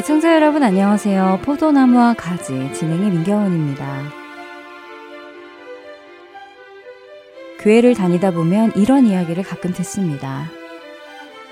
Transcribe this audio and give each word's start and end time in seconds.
애청자 0.00 0.34
여러분 0.34 0.62
안녕하세요. 0.62 1.40
포도나무와 1.42 2.14
가지 2.14 2.72
진행의 2.72 3.10
민경훈입니다. 3.10 4.00
교회를 7.60 7.94
다니다 7.94 8.30
보면 8.30 8.72
이런 8.76 9.04
이야기를 9.04 9.42
가끔 9.42 9.74
듣습니다. 9.74 10.46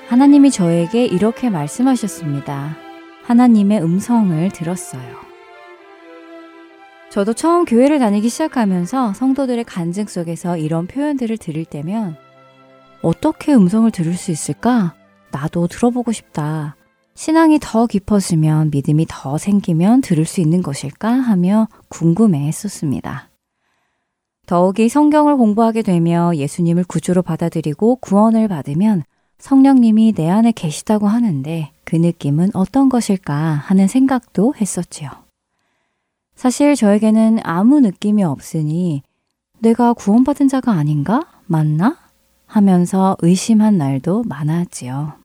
하나님이 0.08 0.50
저에게 0.50 1.04
이렇게 1.04 1.50
말씀하셨습니다. 1.50 2.74
하나님의 3.24 3.82
음성을 3.82 4.50
들었어요. 4.52 5.16
저도 7.10 7.34
처음 7.34 7.66
교회를 7.66 7.98
다니기 7.98 8.30
시작하면서 8.30 9.12
성도들의 9.12 9.64
간증 9.64 10.06
속에서 10.06 10.56
이런 10.56 10.86
표현들을 10.86 11.36
들을 11.36 11.66
때면 11.66 12.16
어떻게 13.02 13.52
음성을 13.52 13.90
들을 13.90 14.14
수 14.14 14.30
있을까? 14.30 14.94
나도 15.32 15.66
들어보고 15.66 16.12
싶다. 16.12 16.77
신앙이 17.18 17.58
더 17.60 17.88
깊어지면 17.88 18.70
믿음이 18.70 19.06
더 19.08 19.38
생기면 19.38 20.02
들을 20.02 20.24
수 20.24 20.40
있는 20.40 20.62
것일까 20.62 21.10
하며 21.10 21.66
궁금해 21.88 22.46
했었습니다. 22.46 23.28
더욱이 24.46 24.88
성경을 24.88 25.36
공부하게 25.36 25.82
되며 25.82 26.30
예수님을 26.36 26.84
구주로 26.84 27.22
받아들이고 27.22 27.96
구원을 27.96 28.46
받으면 28.46 29.02
성령님이 29.38 30.12
내 30.12 30.30
안에 30.30 30.52
계시다고 30.52 31.08
하는데 31.08 31.72
그 31.82 31.96
느낌은 31.96 32.50
어떤 32.54 32.88
것일까 32.88 33.34
하는 33.34 33.88
생각도 33.88 34.54
했었지요. 34.54 35.10
사실 36.36 36.76
저에게는 36.76 37.40
아무 37.42 37.80
느낌이 37.80 38.22
없으니 38.22 39.02
내가 39.58 39.92
구원받은 39.92 40.46
자가 40.46 40.70
아닌가? 40.70 41.26
맞나? 41.46 41.98
하면서 42.46 43.16
의심한 43.22 43.76
날도 43.76 44.22
많았지요. 44.22 45.17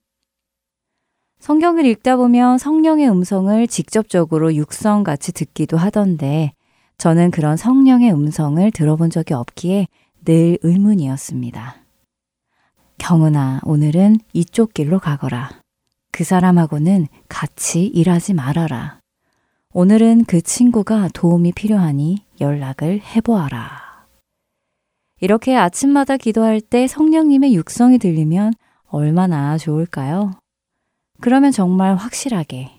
성경을 1.44 1.86
읽다 1.88 2.16
보면 2.16 2.58
성령의 2.58 3.10
음성을 3.10 3.68
직접적으로 3.68 4.56
육성같이 4.56 5.34
듣기도 5.34 5.76
하던데 5.76 6.54
저는 6.98 7.32
그런 7.32 7.58
성령의 7.58 8.14
음성을 8.14 8.72
들어본 8.72 9.10
적이 9.10 9.34
없기에 9.34 9.88
늘 10.24 10.58
의문이었습니다. 10.62 11.76
경은아, 12.98 13.60
오늘은 13.66 14.20
이쪽 14.32 14.74
길로 14.74 15.00
가거라. 15.00 15.50
그 16.14 16.24
사람하고는 16.24 17.08
같이 17.28 17.88
일하지 17.88 18.34
말아라. 18.34 19.02
오늘은 19.74 20.24
그 20.24 20.40
친구가 20.40 21.10
도움이 21.14 21.52
필요하니 21.52 22.20
연락을 22.40 23.02
해보아라. 23.02 24.06
이렇게 25.20 25.58
아침마다 25.58 26.16
기도할 26.16 26.62
때 26.62 26.88
성령님의 26.88 27.54
육성이 27.54 27.98
들리면 27.98 28.54
얼마나 28.88 29.58
좋을까요? 29.58 30.32
그러면 31.24 31.54
정말 31.54 31.96
확실하게 31.96 32.70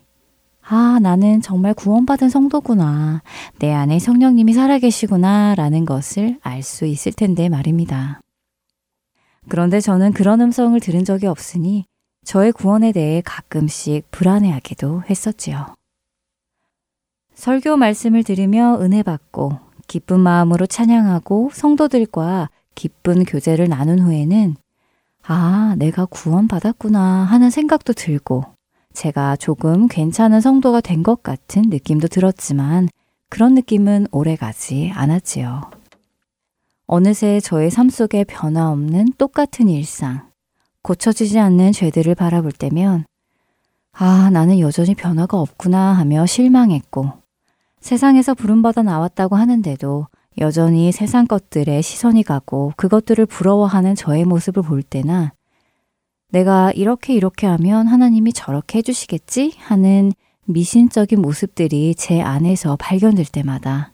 아, 0.60 0.99
나는 1.00 1.41
정말 1.41 1.72
구원받은 1.72 2.28
성도구나. 2.28 3.22
내 3.59 3.72
안에 3.72 3.99
성령님이 3.99 4.53
살아계시구나. 4.53 5.55
라는 5.55 5.87
것을 5.87 6.38
알 6.43 6.62
수 6.62 6.84
있을 6.84 7.12
텐데 7.12 7.49
말입니다. 7.49 8.21
그런데 9.49 9.81
저는 9.81 10.12
그런 10.12 10.43
음성을 10.43 10.78
들은 10.78 11.06
적이 11.06 11.28
없으니 11.28 11.87
저의 12.27 12.53
구원에 12.53 12.93
대해 12.93 13.22
가끔씩 13.25 14.10
불안해하기도 14.10 15.05
했었지요. 15.09 15.75
설교 17.32 17.78
말씀을 17.78 18.25
들으며 18.25 18.76
은혜 18.78 19.03
받고 19.03 19.59
기쁜 19.87 20.21
마음으로 20.21 20.66
찬양하고 20.66 21.49
성도들과 21.50 22.50
기쁜 22.75 23.25
교제를 23.25 23.71
나눈 23.71 24.00
후에는 24.00 24.56
아, 25.27 25.75
내가 25.79 26.05
구원받았구나 26.05 27.01
하는 27.25 27.51
생각도 27.51 27.93
들고 27.93 28.45
제가 28.93 29.37
조금 29.37 29.89
괜찮은 29.89 30.41
성도가 30.41 30.81
된 30.81 31.03
것 31.03 31.23
같은 31.23 31.62
느낌도 31.69 32.09
들었지만 32.09 32.89
그런 33.31 33.55
느낌은 33.55 34.07
오래 34.12 34.37
가지 34.37 34.93
않았지요. 34.95 35.71
어느새 36.87 37.41
저의 37.41 37.71
삶 37.71 37.89
속에 37.89 38.25
변화 38.25 38.71
없는 38.71 39.15
똑같은 39.19 39.69
일상, 39.69 40.31
고쳐지지 40.83 41.39
않는 41.39 41.73
죄들을 41.73 42.15
바라볼 42.15 42.53
때면 42.53 43.05
아, 43.93 44.29
나는 44.31 44.59
여전히 44.61 44.95
변화가 44.95 45.41
없구나 45.41 45.93
하며 45.93 46.27
실망했고 46.27 47.12
세상에서 47.81 48.35
부름받아 48.35 48.83
나왔다고 48.83 49.37
하는데도 49.37 50.06
여전히 50.39 50.91
세상 50.93 51.27
것들에 51.27 51.81
시선이 51.81 52.22
가고 52.25 52.72
그것들을 52.77 53.27
부러워하는 53.27 53.95
저의 53.95 54.25
모습을 54.25 54.62
볼 54.62 54.83
때나 54.83 55.33
내가 56.31 56.72
이렇게 56.72 57.15
이렇게 57.15 57.47
하면 57.47 57.87
하나님이 57.87 58.33
저렇게 58.33 58.78
해주시겠지 58.78 59.55
하는 59.59 60.12
미신적인 60.47 61.23
모습들이 61.23 61.94
제 61.94 62.21
안에서 62.21 62.77
발견될 62.77 63.27
때마다 63.27 63.93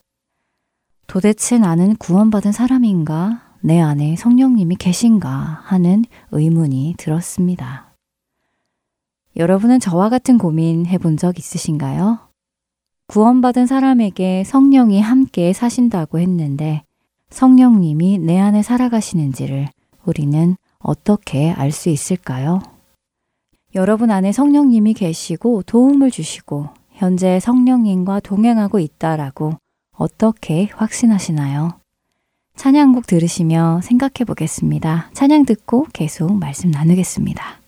도대체 1.06 1.58
나는 1.58 1.96
구원받은 1.96 2.52
사람인가? 2.52 3.56
내 3.60 3.80
안에 3.80 4.16
성령님이 4.16 4.76
계신가? 4.76 5.28
하는 5.64 6.04
의문이 6.30 6.94
들었습니다. 6.96 7.94
여러분은 9.36 9.80
저와 9.80 10.08
같은 10.08 10.38
고민 10.38 10.86
해본 10.86 11.16
적 11.16 11.38
있으신가요? 11.38 12.29
구원받은 13.10 13.66
사람에게 13.66 14.44
성령이 14.44 15.00
함께 15.00 15.52
사신다고 15.52 16.20
했는데 16.20 16.84
성령님이 17.30 18.18
내 18.18 18.38
안에 18.38 18.62
살아가시는지를 18.62 19.66
우리는 20.04 20.56
어떻게 20.78 21.50
알 21.50 21.72
수 21.72 21.88
있을까요? 21.88 22.62
여러분 23.74 24.12
안에 24.12 24.30
성령님이 24.30 24.94
계시고 24.94 25.64
도움을 25.64 26.12
주시고 26.12 26.68
현재 26.92 27.40
성령님과 27.40 28.20
동행하고 28.20 28.78
있다라고 28.78 29.54
어떻게 29.90 30.68
확신하시나요? 30.72 31.80
찬양곡 32.54 33.08
들으시며 33.08 33.80
생각해 33.82 34.24
보겠습니다. 34.24 35.10
찬양 35.14 35.46
듣고 35.46 35.86
계속 35.92 36.32
말씀 36.38 36.70
나누겠습니다. 36.70 37.59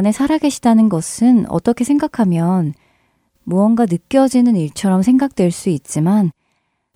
안에 0.00 0.12
살아계시다는 0.12 0.88
것은 0.88 1.44
어떻게 1.50 1.84
생각하면 1.84 2.72
무언가 3.44 3.84
느껴지는 3.84 4.56
일처럼 4.56 5.02
생각될 5.02 5.50
수 5.50 5.68
있지만 5.68 6.30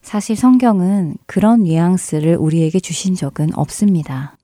사실 0.00 0.36
성경은 0.36 1.18
그런 1.26 1.64
뉘앙스를 1.64 2.36
우리에게 2.36 2.80
주신 2.80 3.14
적은 3.14 3.50
없습니다. 3.58 4.38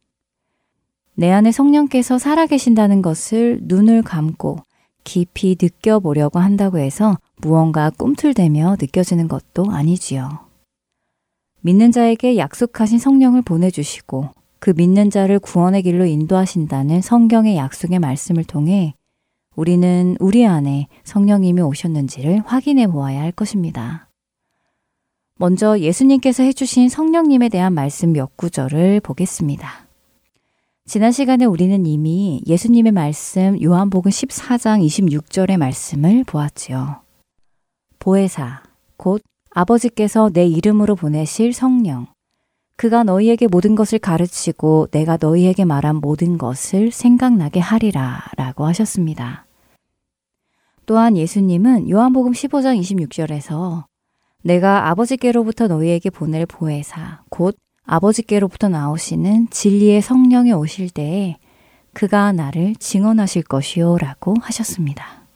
내 1.14 1.30
안에 1.30 1.52
성령께서 1.52 2.18
살아계신다는 2.18 3.00
것을 3.00 3.60
눈을 3.62 4.02
감고 4.02 4.58
깊이 5.04 5.56
느껴보려고 5.58 6.38
한다고 6.38 6.76
해서 6.76 7.16
무언가 7.38 7.88
꿈틀대며 7.88 8.76
느껴지는 8.78 9.26
것도 9.26 9.70
아니지요. 9.70 10.40
믿는 11.62 11.92
자에게 11.92 12.36
약속하신 12.36 12.98
성령을 12.98 13.40
보내주시고 13.40 14.28
그 14.60 14.74
믿는 14.76 15.08
자를 15.10 15.38
구원의 15.38 15.82
길로 15.82 16.04
인도하신다는 16.04 17.00
성경의 17.00 17.56
약속의 17.56 17.98
말씀을 17.98 18.44
통해 18.44 18.94
우리는 19.56 20.16
우리 20.20 20.46
안에 20.46 20.86
성령님이 21.02 21.62
오셨는지를 21.62 22.42
확인해 22.44 22.86
보아야 22.86 23.22
할 23.22 23.32
것입니다. 23.32 24.08
먼저 25.36 25.78
예수님께서 25.78 26.42
해주신 26.42 26.90
성령님에 26.90 27.48
대한 27.48 27.72
말씀 27.72 28.12
몇 28.12 28.36
구절을 28.36 29.00
보겠습니다. 29.00 29.86
지난 30.84 31.12
시간에 31.12 31.46
우리는 31.46 31.86
이미 31.86 32.42
예수님의 32.46 32.92
말씀 32.92 33.60
요한복음 33.62 34.10
14장 34.10 34.84
26절의 34.84 35.56
말씀을 35.56 36.24
보았지요. 36.24 37.00
보혜사, 37.98 38.62
곧 38.98 39.22
아버지께서 39.50 40.30
내 40.30 40.46
이름으로 40.46 40.96
보내실 40.96 41.54
성령, 41.54 42.06
그가 42.80 43.02
너희에게 43.04 43.46
모든 43.46 43.74
것을 43.74 43.98
가르치고 43.98 44.88
내가 44.90 45.18
너희에게 45.20 45.66
말한 45.66 45.96
모든 45.96 46.38
것을 46.38 46.90
생각나게 46.90 47.60
하리라 47.60 48.22
라고 48.38 48.64
하셨습니다. 48.64 49.44
또한 50.86 51.14
예수님은 51.14 51.90
요한복음 51.90 52.32
15장 52.32 52.80
26절에서 52.80 53.84
내가 54.42 54.88
아버지께로부터 54.88 55.68
너희에게 55.68 56.08
보낼 56.08 56.46
보혜사, 56.46 57.20
곧 57.28 57.54
아버지께로부터 57.84 58.70
나오시는 58.70 59.50
진리의 59.50 60.00
성령이 60.00 60.54
오실 60.54 60.88
때에 60.88 61.36
그가 61.92 62.32
나를 62.32 62.76
증언하실 62.76 63.42
것이요 63.42 63.98
라고 63.98 64.34
하셨습니다. 64.40 65.26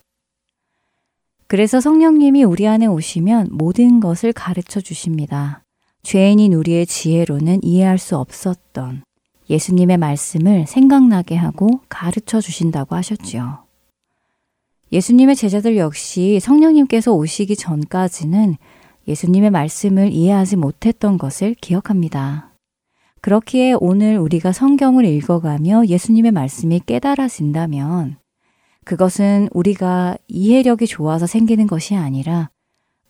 그래서 1.46 1.82
성령님이 1.82 2.42
우리 2.44 2.66
안에 2.66 2.86
오시면 2.86 3.48
모든 3.52 4.00
것을 4.00 4.32
가르쳐 4.32 4.80
주십니다. 4.80 5.63
죄인인 6.04 6.52
우리의 6.52 6.86
지혜로는 6.86 7.60
이해할 7.62 7.96
수 7.96 8.16
없었던 8.18 9.02
예수님의 9.48 9.96
말씀을 9.96 10.66
생각나게 10.66 11.34
하고 11.34 11.80
가르쳐 11.88 12.42
주신다고 12.42 12.94
하셨지요. 12.94 13.64
예수님의 14.92 15.34
제자들 15.34 15.78
역시 15.78 16.38
성령님께서 16.40 17.12
오시기 17.12 17.56
전까지는 17.56 18.56
예수님의 19.08 19.50
말씀을 19.50 20.12
이해하지 20.12 20.56
못했던 20.56 21.16
것을 21.16 21.54
기억합니다. 21.54 22.52
그렇기에 23.22 23.74
오늘 23.80 24.18
우리가 24.18 24.52
성경을 24.52 25.06
읽어가며 25.06 25.86
예수님의 25.86 26.32
말씀이 26.32 26.80
깨달아진다면 26.84 28.18
그것은 28.84 29.48
우리가 29.52 30.18
이해력이 30.28 30.86
좋아서 30.86 31.26
생기는 31.26 31.66
것이 31.66 31.96
아니라 31.96 32.50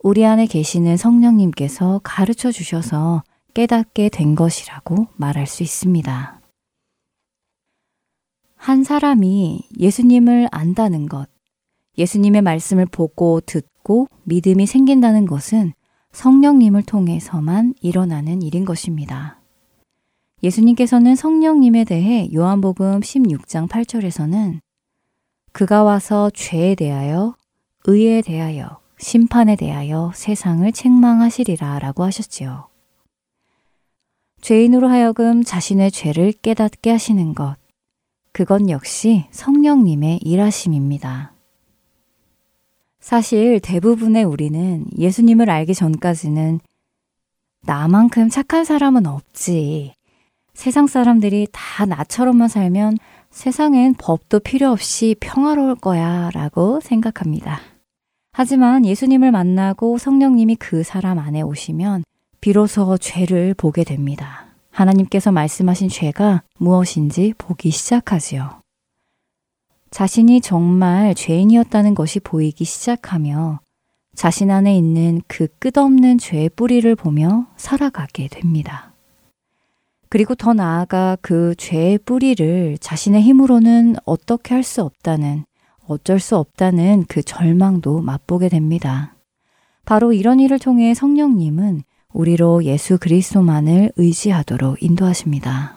우리 0.07 0.27
안에 0.27 0.45
계시는 0.45 0.99
성령님께서 0.99 2.03
가르쳐 2.05 2.53
주셔서 2.53 3.23
깨닫게 3.55 4.11
된 4.11 4.35
것이라고 4.35 5.07
말할 5.17 5.47
수 5.47 5.63
있습니다. 5.63 6.43
한 8.55 8.85
사람이 8.85 9.67
예수님을 9.79 10.49
안다는 10.53 11.07
것, 11.07 11.31
예수님의 11.97 12.43
말씀을 12.43 12.85
보고 12.85 13.41
듣고 13.41 14.09
믿음이 14.25 14.67
생긴다는 14.67 15.25
것은 15.25 15.73
성령님을 16.13 16.83
통해서만 16.83 17.73
일어나는 17.81 18.43
일인 18.43 18.67
것입니다. 18.67 19.41
예수님께서는 20.43 21.17
성령님에 21.17 21.85
대해 21.85 22.29
요한복음 22.35 23.01
16장 23.01 23.71
8절에서는 23.71 24.61
그가 25.53 25.83
와서 25.83 26.29
죄에 26.35 26.75
대하여, 26.75 27.37
의에 27.87 28.21
대하여, 28.21 28.84
심판에 29.05 29.55
대하여 29.55 30.13
세상을 30.15 30.73
책망하시리라 30.73 31.79
라고 31.79 32.05
하셨지요. 32.05 32.69
죄인으로 34.41 34.89
하여금 34.89 35.45
자신의 35.45 35.91
죄를 35.91 36.33
깨닫게 36.33 36.91
하시는 36.91 37.35
것, 37.35 37.57
그건 38.33 38.71
역시 38.71 39.27
성령님의 39.31 40.21
일하심입니다. 40.23 41.35
사실 42.99 43.61
대부분의 43.61 44.25
우리는 44.25 44.87
예수님을 44.97 45.51
알기 45.51 45.75
전까지는 45.75 46.61
나만큼 47.61 48.31
착한 48.31 48.65
사람은 48.65 49.05
없지. 49.05 49.93
세상 50.55 50.87
사람들이 50.87 51.49
다 51.53 51.85
나처럼만 51.85 52.49
살면 52.49 52.97
세상엔 53.29 53.97
법도 53.99 54.41
필요 54.41 54.71
없이 54.71 55.15
평화로울 55.21 55.75
거야 55.75 56.31
라고 56.33 56.81
생각합니다. 56.81 57.74
하지만 58.37 58.85
예수님을 58.85 59.31
만나고 59.31 59.97
성령님이 59.97 60.57
그 60.57 60.83
사람 60.83 61.21
안에 61.21 61.41
오시면 61.43 62.03
비로소 62.41 62.99
죄를 62.99 63.55
보게 63.55 63.85
됩니다. 63.85 64.47
하나님께서 64.73 65.31
말씀하신 65.31 65.89
죄가 65.89 66.43
무엇인지 66.59 67.35
보기 67.39 67.71
시작하지요. 67.71 68.61
자신이 69.93 70.41
정말 70.41 71.15
죄인이었다는 71.15 71.95
것이 71.95 72.19
보이기 72.19 72.65
시작하며 72.65 73.61
자신 74.17 74.51
안에 74.51 74.77
있는 74.77 75.23
그 75.29 75.47
끝없는 75.61 76.19
죄의 76.19 76.51
뿌리를 76.57 76.93
보며 76.97 77.47
살아가게 77.57 78.27
됩니다. 78.27 78.93
그리고 80.09 80.35
더 80.35 80.55
나아가 80.55 81.17
그 81.23 81.55
죄의 81.55 81.99
뿌리를 81.99 82.79
자신의 82.81 83.23
힘으로는 83.23 83.95
어떻게 84.05 84.55
할 84.55 84.65
수 84.65 84.83
없다는 84.83 85.45
어쩔 85.87 86.19
수 86.19 86.37
없다는 86.37 87.05
그 87.09 87.23
절망도 87.23 88.01
맛보게 88.01 88.49
됩니다. 88.49 89.15
바로 89.85 90.13
이런 90.13 90.41
일을 90.41 90.59
통해 90.59 90.95
성령님은 90.95 91.83
우리로 92.13 92.65
예수 92.65 92.99
그리스도만을 92.99 93.93
의지하도록 93.97 94.83
인도하십니다. 94.83 95.77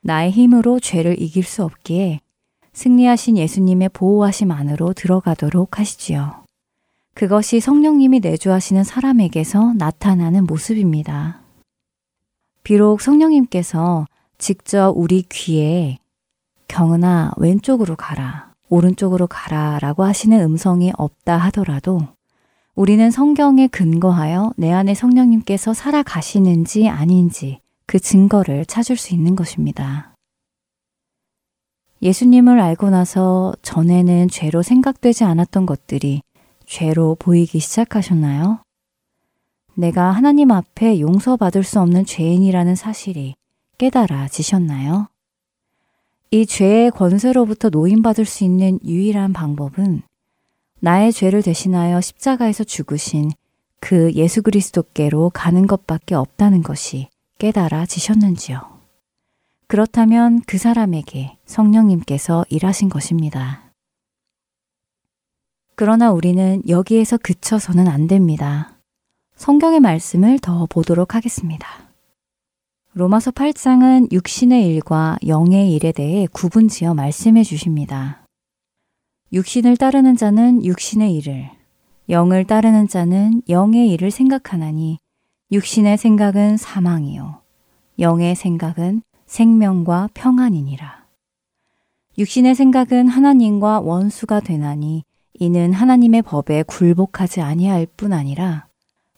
나의 0.00 0.32
힘으로 0.32 0.80
죄를 0.80 1.20
이길 1.20 1.44
수 1.44 1.64
없기에 1.64 2.20
승리하신 2.72 3.38
예수님의 3.38 3.90
보호하심 3.90 4.50
안으로 4.50 4.92
들어가도록 4.92 5.78
하시지요. 5.78 6.44
그것이 7.14 7.60
성령님이 7.60 8.20
내주하시는 8.20 8.82
사람에게서 8.82 9.74
나타나는 9.74 10.44
모습입니다. 10.44 11.40
비록 12.64 13.00
성령님께서 13.00 14.06
직접 14.38 14.92
우리 14.96 15.22
귀에 15.22 15.98
경은아, 16.68 17.32
왼쪽으로 17.36 17.96
가라, 17.96 18.52
오른쪽으로 18.68 19.26
가라 19.26 19.78
라고 19.80 20.04
하시는 20.04 20.40
음성이 20.40 20.92
없다 20.96 21.36
하더라도 21.36 22.00
우리는 22.74 23.10
성경에 23.10 23.68
근거하여 23.68 24.52
내 24.56 24.72
안에 24.72 24.94
성령님께서 24.94 25.74
살아가시는지 25.74 26.88
아닌지 26.88 27.60
그 27.86 28.00
증거를 28.00 28.66
찾을 28.66 28.96
수 28.96 29.14
있는 29.14 29.36
것입니다. 29.36 30.14
예수님을 32.02 32.60
알고 32.60 32.90
나서 32.90 33.54
전에는 33.62 34.28
죄로 34.28 34.62
생각되지 34.62 35.24
않았던 35.24 35.66
것들이 35.66 36.22
죄로 36.66 37.14
보이기 37.18 37.60
시작하셨나요? 37.60 38.58
내가 39.74 40.10
하나님 40.10 40.50
앞에 40.50 41.00
용서받을 41.00 41.62
수 41.62 41.80
없는 41.80 42.04
죄인이라는 42.04 42.74
사실이 42.74 43.34
깨달아지셨나요? 43.78 45.08
이 46.34 46.46
죄의 46.46 46.90
권세로부터 46.90 47.68
노인받을 47.68 48.24
수 48.24 48.42
있는 48.42 48.80
유일한 48.84 49.32
방법은 49.32 50.02
나의 50.80 51.12
죄를 51.12 51.44
대신하여 51.44 52.00
십자가에서 52.00 52.64
죽으신 52.64 53.30
그 53.78 54.12
예수 54.14 54.42
그리스도께로 54.42 55.30
가는 55.32 55.68
것밖에 55.68 56.16
없다는 56.16 56.64
것이 56.64 57.08
깨달아지셨는지요. 57.38 58.62
그렇다면 59.68 60.40
그 60.44 60.58
사람에게 60.58 61.38
성령님께서 61.46 62.44
일하신 62.48 62.88
것입니다. 62.88 63.70
그러나 65.76 66.10
우리는 66.10 66.62
여기에서 66.68 67.16
그쳐서는 67.16 67.86
안 67.86 68.08
됩니다. 68.08 68.76
성경의 69.36 69.78
말씀을 69.78 70.40
더 70.40 70.66
보도록 70.66 71.14
하겠습니다. 71.14 71.83
로마서 72.96 73.32
8장은 73.32 74.12
육신의 74.12 74.68
일과 74.68 75.18
영의 75.26 75.72
일에 75.72 75.90
대해 75.90 76.28
구분 76.30 76.68
지어 76.68 76.94
말씀해 76.94 77.42
주십니다. 77.42 78.24
육신을 79.32 79.76
따르는 79.76 80.16
자는 80.16 80.64
육신의 80.64 81.12
일을, 81.16 81.50
영을 82.08 82.44
따르는 82.44 82.86
자는 82.86 83.42
영의 83.48 83.90
일을 83.90 84.12
생각하나니 84.12 84.98
육신의 85.50 85.98
생각은 85.98 86.56
사망이요. 86.56 87.40
영의 87.98 88.36
생각은 88.36 89.02
생명과 89.26 90.10
평안이니라. 90.14 91.04
육신의 92.16 92.54
생각은 92.54 93.08
하나님과 93.08 93.80
원수가 93.80 94.38
되나니 94.38 95.02
이는 95.40 95.72
하나님의 95.72 96.22
법에 96.22 96.62
굴복하지 96.62 97.40
아니할 97.40 97.88
뿐 97.96 98.12
아니라 98.12 98.68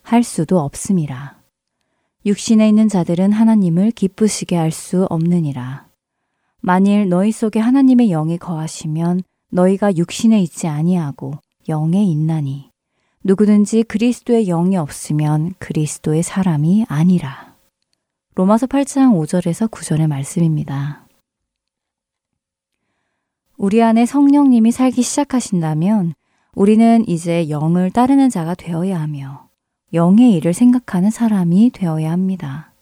할 0.01 0.23
수도 0.23 0.61
없음이라. 0.61 1.36
육신에 2.25 2.67
있는 2.67 2.89
자들은 2.89 3.31
하나님을 3.31 3.91
기쁘시게 3.91 4.55
할 4.55 4.71
수 4.71 5.05
없느니라. 5.09 5.87
만일 6.59 7.07
너희 7.09 7.31
속에 7.31 7.59
하나님의 7.59 8.09
영이 8.09 8.37
거하시면 8.37 9.21
너희가 9.51 9.95
육신에 9.95 10.41
있지 10.41 10.67
아니하고 10.67 11.33
영에 11.69 12.03
있나니 12.03 12.71
누구든지 13.23 13.83
그리스도의 13.83 14.45
영이 14.45 14.75
없으면 14.77 15.53
그리스도의 15.59 16.23
사람이 16.23 16.85
아니라. 16.89 17.55
로마서 18.35 18.67
8장 18.67 19.13
5절에서 19.13 19.69
9절의 19.69 20.07
말씀입니다. 20.07 21.07
우리 23.57 23.81
안에 23.81 24.05
성령님이 24.05 24.71
살기 24.71 25.01
시작하신다면 25.01 26.13
우리는 26.53 27.07
이제 27.07 27.49
영을 27.49 27.89
따르는 27.89 28.29
자가 28.29 28.53
되어야 28.53 28.99
하며 28.99 29.46
영의 29.93 30.33
일을 30.33 30.53
생각하는 30.53 31.09
사람이 31.09 31.71
되어야 31.71 32.11
합니다. 32.11 32.73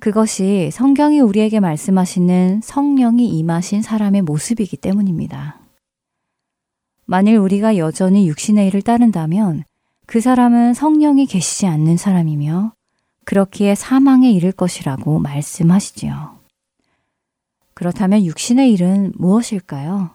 그것이 0.00 0.70
성경이 0.72 1.20
우리에게 1.20 1.60
말씀하시는 1.60 2.60
성령이 2.62 3.28
임하신 3.28 3.82
사람의 3.82 4.22
모습이기 4.22 4.76
때문입니다. 4.76 5.60
만일 7.04 7.36
우리가 7.36 7.76
여전히 7.76 8.28
육신의 8.28 8.66
일을 8.68 8.82
따른다면 8.82 9.64
그 10.06 10.20
사람은 10.20 10.74
성령이 10.74 11.26
계시지 11.26 11.66
않는 11.66 11.96
사람이며 11.96 12.72
그렇기에 13.24 13.74
사망에 13.74 14.30
이를 14.30 14.52
것이라고 14.52 15.18
말씀하시지요. 15.18 16.36
그렇다면 17.74 18.24
육신의 18.24 18.72
일은 18.72 19.12
무엇일까요? 19.16 20.10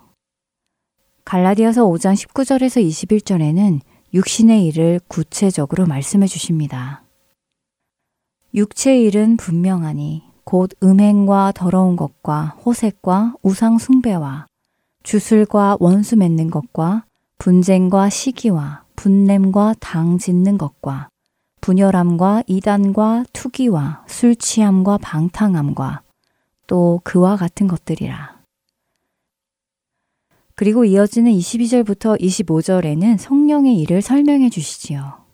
갈라디아서 1.25 1.85
5장 1.85 2.15
19절에서 2.15 2.83
21절에는 2.83 3.81
육신의 4.13 4.65
일을 4.65 4.99
구체적으로 5.07 5.85
말씀해 5.85 6.27
주십니다. 6.27 7.03
육체의 8.53 9.03
일은 9.03 9.37
분명하니 9.37 10.23
곧 10.43 10.71
음행과 10.83 11.53
더러운 11.55 11.95
것과 11.95 12.57
호색과 12.65 13.35
우상 13.41 13.77
숭배와 13.77 14.47
주술과 15.03 15.77
원수 15.79 16.17
맺는 16.17 16.49
것과 16.49 17.05
분쟁과 17.37 18.09
시기와 18.09 18.83
분냄과 18.97 19.75
당 19.79 20.17
짓는 20.17 20.57
것과 20.57 21.07
분열함과 21.61 22.43
이단과 22.47 23.25
투기와 23.31 24.03
술 24.07 24.35
취함과 24.35 24.97
방탕함과 24.97 26.01
또 26.67 26.99
그와 27.05 27.37
같은 27.37 27.67
것들이라. 27.67 28.40
그리고 30.61 30.85
이어지는 30.85 31.31
22절부터 31.31 32.21
25절에는 32.21 33.17
성령의 33.17 33.79
일을 33.79 34.03
설명해 34.03 34.51
주시지요. 34.51 35.25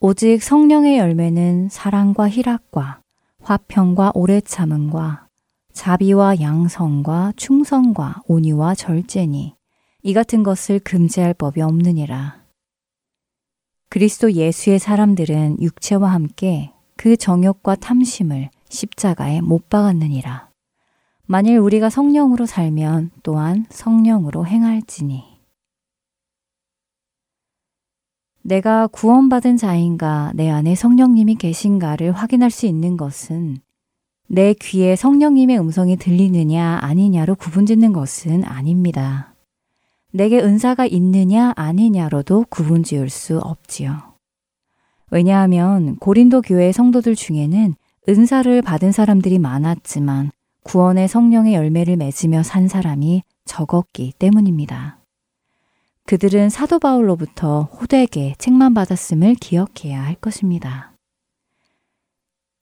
오직 0.00 0.42
성령의 0.42 0.98
열매는 0.98 1.68
사랑과 1.68 2.28
희락과 2.28 3.02
화평과 3.40 4.10
오래 4.16 4.40
참음과 4.40 5.28
자비와 5.72 6.40
양성과 6.40 7.34
충성과 7.36 8.22
온유와 8.26 8.74
절제니 8.74 9.54
이 10.02 10.12
같은 10.12 10.42
것을 10.42 10.80
금지할 10.80 11.34
법이 11.34 11.62
없느니라. 11.62 12.42
그리스도 13.90 14.32
예수의 14.32 14.80
사람들은 14.80 15.62
육체와 15.62 16.12
함께 16.12 16.72
그 16.96 17.16
정욕과 17.16 17.76
탐심을 17.76 18.50
십자가에 18.68 19.40
못 19.40 19.68
박았느니라. 19.68 20.51
만일 21.32 21.56
우리가 21.56 21.88
성령으로 21.88 22.44
살면 22.44 23.10
또한 23.22 23.64
성령으로 23.70 24.44
행할지니. 24.46 25.24
내가 28.42 28.86
구원받은 28.88 29.56
자인가 29.56 30.32
내 30.34 30.50
안에 30.50 30.74
성령님이 30.74 31.36
계신가를 31.36 32.12
확인할 32.12 32.50
수 32.50 32.66
있는 32.66 32.98
것은 32.98 33.56
내 34.28 34.52
귀에 34.52 34.94
성령님의 34.94 35.58
음성이 35.58 35.96
들리느냐 35.96 36.80
아니냐로 36.82 37.34
구분짓는 37.36 37.94
것은 37.94 38.44
아닙니다. 38.44 39.34
내게 40.10 40.38
은사가 40.38 40.84
있느냐 40.84 41.54
아니냐로도 41.56 42.44
구분 42.50 42.82
지을 42.82 43.08
수 43.08 43.38
없지요. 43.38 43.96
왜냐하면 45.10 45.96
고린도 45.96 46.42
교회 46.42 46.72
성도들 46.72 47.14
중에는 47.14 47.74
은사를 48.06 48.60
받은 48.60 48.92
사람들이 48.92 49.38
많았지만 49.38 50.30
구원의 50.64 51.08
성령의 51.08 51.54
열매를 51.54 51.96
맺으며 51.96 52.42
산 52.42 52.68
사람이 52.68 53.22
적었기 53.44 54.12
때문입니다. 54.18 54.98
그들은 56.06 56.50
사도 56.50 56.78
바울로부터 56.78 57.62
호되게 57.62 58.34
책만 58.38 58.74
받았음을 58.74 59.34
기억해야 59.36 60.02
할 60.02 60.14
것입니다. 60.14 60.92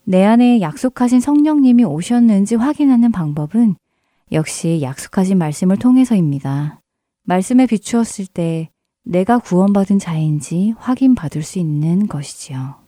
내 0.04 0.24
안에 0.24 0.60
약속하신 0.60 1.20
성령님이 1.20 1.84
오셨는지 1.84 2.56
확인하는 2.56 3.12
방법은 3.12 3.76
역시 4.32 4.80
약속하신 4.82 5.38
말씀을 5.38 5.76
통해서입니다. 5.76 6.80
말씀에 7.24 7.66
비추었을 7.66 8.26
때 8.26 8.70
내가 9.04 9.38
구원받은 9.38 9.98
자인지 9.98 10.74
확인받을 10.78 11.42
수 11.42 11.58
있는 11.58 12.06
것이지요. 12.06 12.79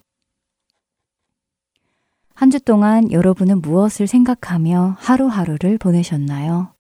한 2.35 2.51
주 2.51 2.61
동안 2.61 3.11
여러분은 3.13 3.61
무엇을 3.63 4.07
생각하며 4.07 4.97
하루하루를 4.99 5.79
보내셨나요? 5.79 6.73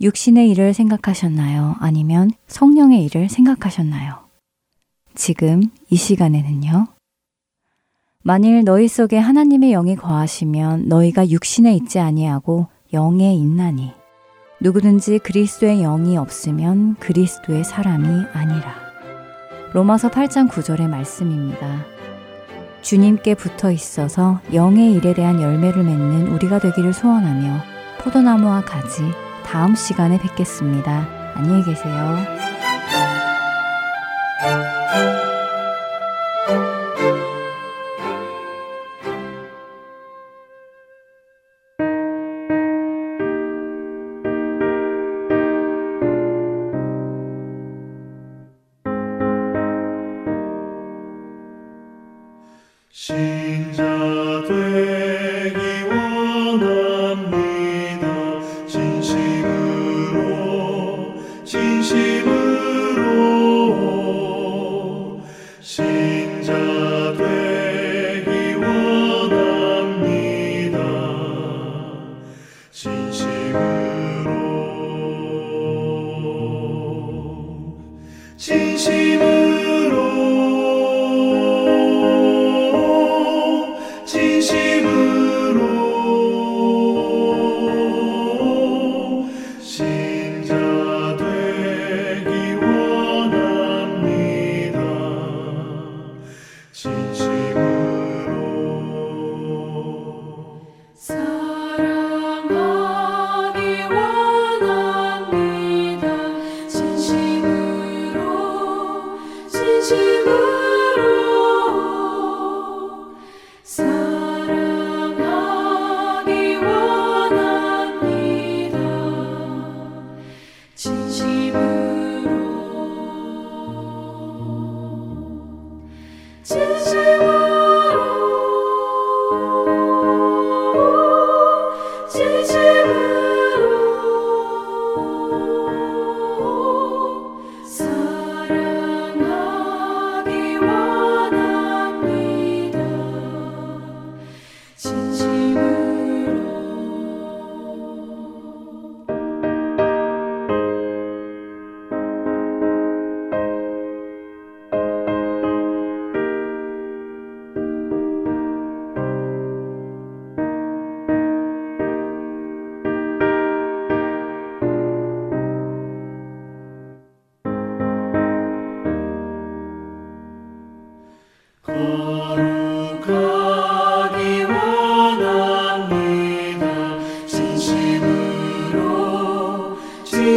육신의 0.00 0.50
일을 0.50 0.74
생각하셨나요? 0.74 1.76
아니면 1.80 2.30
성령의 2.46 3.04
일을 3.04 3.28
생각하셨나요? 3.28 4.26
지금 5.14 5.62
이 5.90 5.96
시간에는요. 5.96 6.86
만일 8.22 8.64
너희 8.64 8.88
속에 8.88 9.18
하나님의 9.18 9.70
영이 9.70 9.96
거하시면 9.96 10.88
너희가 10.88 11.30
육신에 11.30 11.74
있지 11.74 11.98
아니하고 11.98 12.68
영에 12.92 13.34
있나니 13.34 13.92
누구든지 14.60 15.18
그리스도의 15.20 15.82
영이 15.82 16.16
없으면 16.16 16.96
그리스도의 16.96 17.64
사람이 17.64 18.26
아니라. 18.32 18.74
로마서 19.72 20.10
8장 20.10 20.48
9절의 20.48 20.88
말씀입니다. 20.88 21.97
주님께 22.82 23.34
붙어 23.34 23.70
있어서 23.70 24.40
영의 24.52 24.92
일에 24.94 25.14
대한 25.14 25.40
열매를 25.40 25.82
맺는 25.82 26.28
우리가 26.28 26.58
되기를 26.58 26.92
소원하며 26.92 27.62
포도나무와 28.00 28.62
가지 28.62 29.02
다음 29.44 29.74
시간에 29.74 30.18
뵙겠습니다. 30.18 31.06
안녕히 31.34 31.64
계세요. 31.64 32.18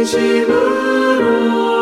진심으로 0.04 1.81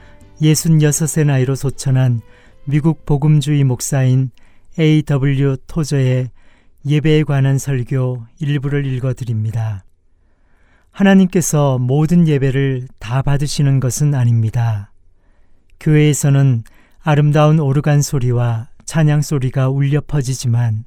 66세 0.41 1.25
나이로 1.25 1.55
소천한 1.55 2.21
미국 2.65 3.05
복음주의 3.05 3.63
목사인 3.63 4.31
A.W. 4.79 5.57
토저의 5.67 6.31
예배에 6.85 7.23
관한 7.23 7.57
설교 7.57 8.25
일부를 8.39 8.85
읽어드립니다. 8.85 9.85
하나님께서 10.91 11.77
모든 11.77 12.27
예배를 12.27 12.87
다 12.99 13.21
받으시는 13.21 13.79
것은 13.79 14.15
아닙니다. 14.15 14.91
교회에서는 15.79 16.63
아름다운 17.01 17.59
오르간 17.59 18.01
소리와 18.01 18.69
찬양 18.85 19.21
소리가 19.21 19.69
울려 19.69 20.01
퍼지지만, 20.01 20.85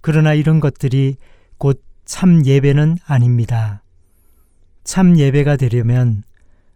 그러나 0.00 0.34
이런 0.34 0.60
것들이 0.60 1.16
곧 1.58 1.80
참 2.04 2.44
예배는 2.44 2.98
아닙니다. 3.06 3.82
참 4.84 5.18
예배가 5.18 5.56
되려면 5.56 6.22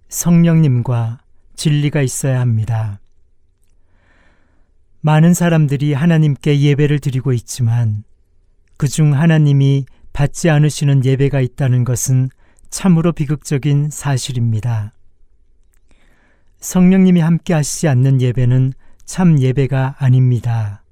성령님과 0.09 1.21
진리가 1.59 2.01
있어야 2.03 2.41
합니다. 2.41 3.01
많은 5.01 5.35
사람들이 5.35 5.93
하나님께 5.93 6.61
예배를 6.61 7.01
드리고 7.01 7.33
있지만 7.33 8.05
그중 8.77 9.15
하나님이 9.15 9.85
받지 10.13 10.49
않으시는 10.49 11.05
예배가 11.05 11.41
있다는 11.41 11.85
것은 11.85 12.31
참으로 12.71 13.13
비극적인 13.13 13.91
사실입니다. 13.91 14.93
성령님이 16.61 17.21
함께 17.21 17.55
하시지 17.55 17.89
않는 17.89 18.21
예배는 18.21 18.73
참 19.05 19.41
예배가 19.41 19.97
아닙니다. 19.99 20.85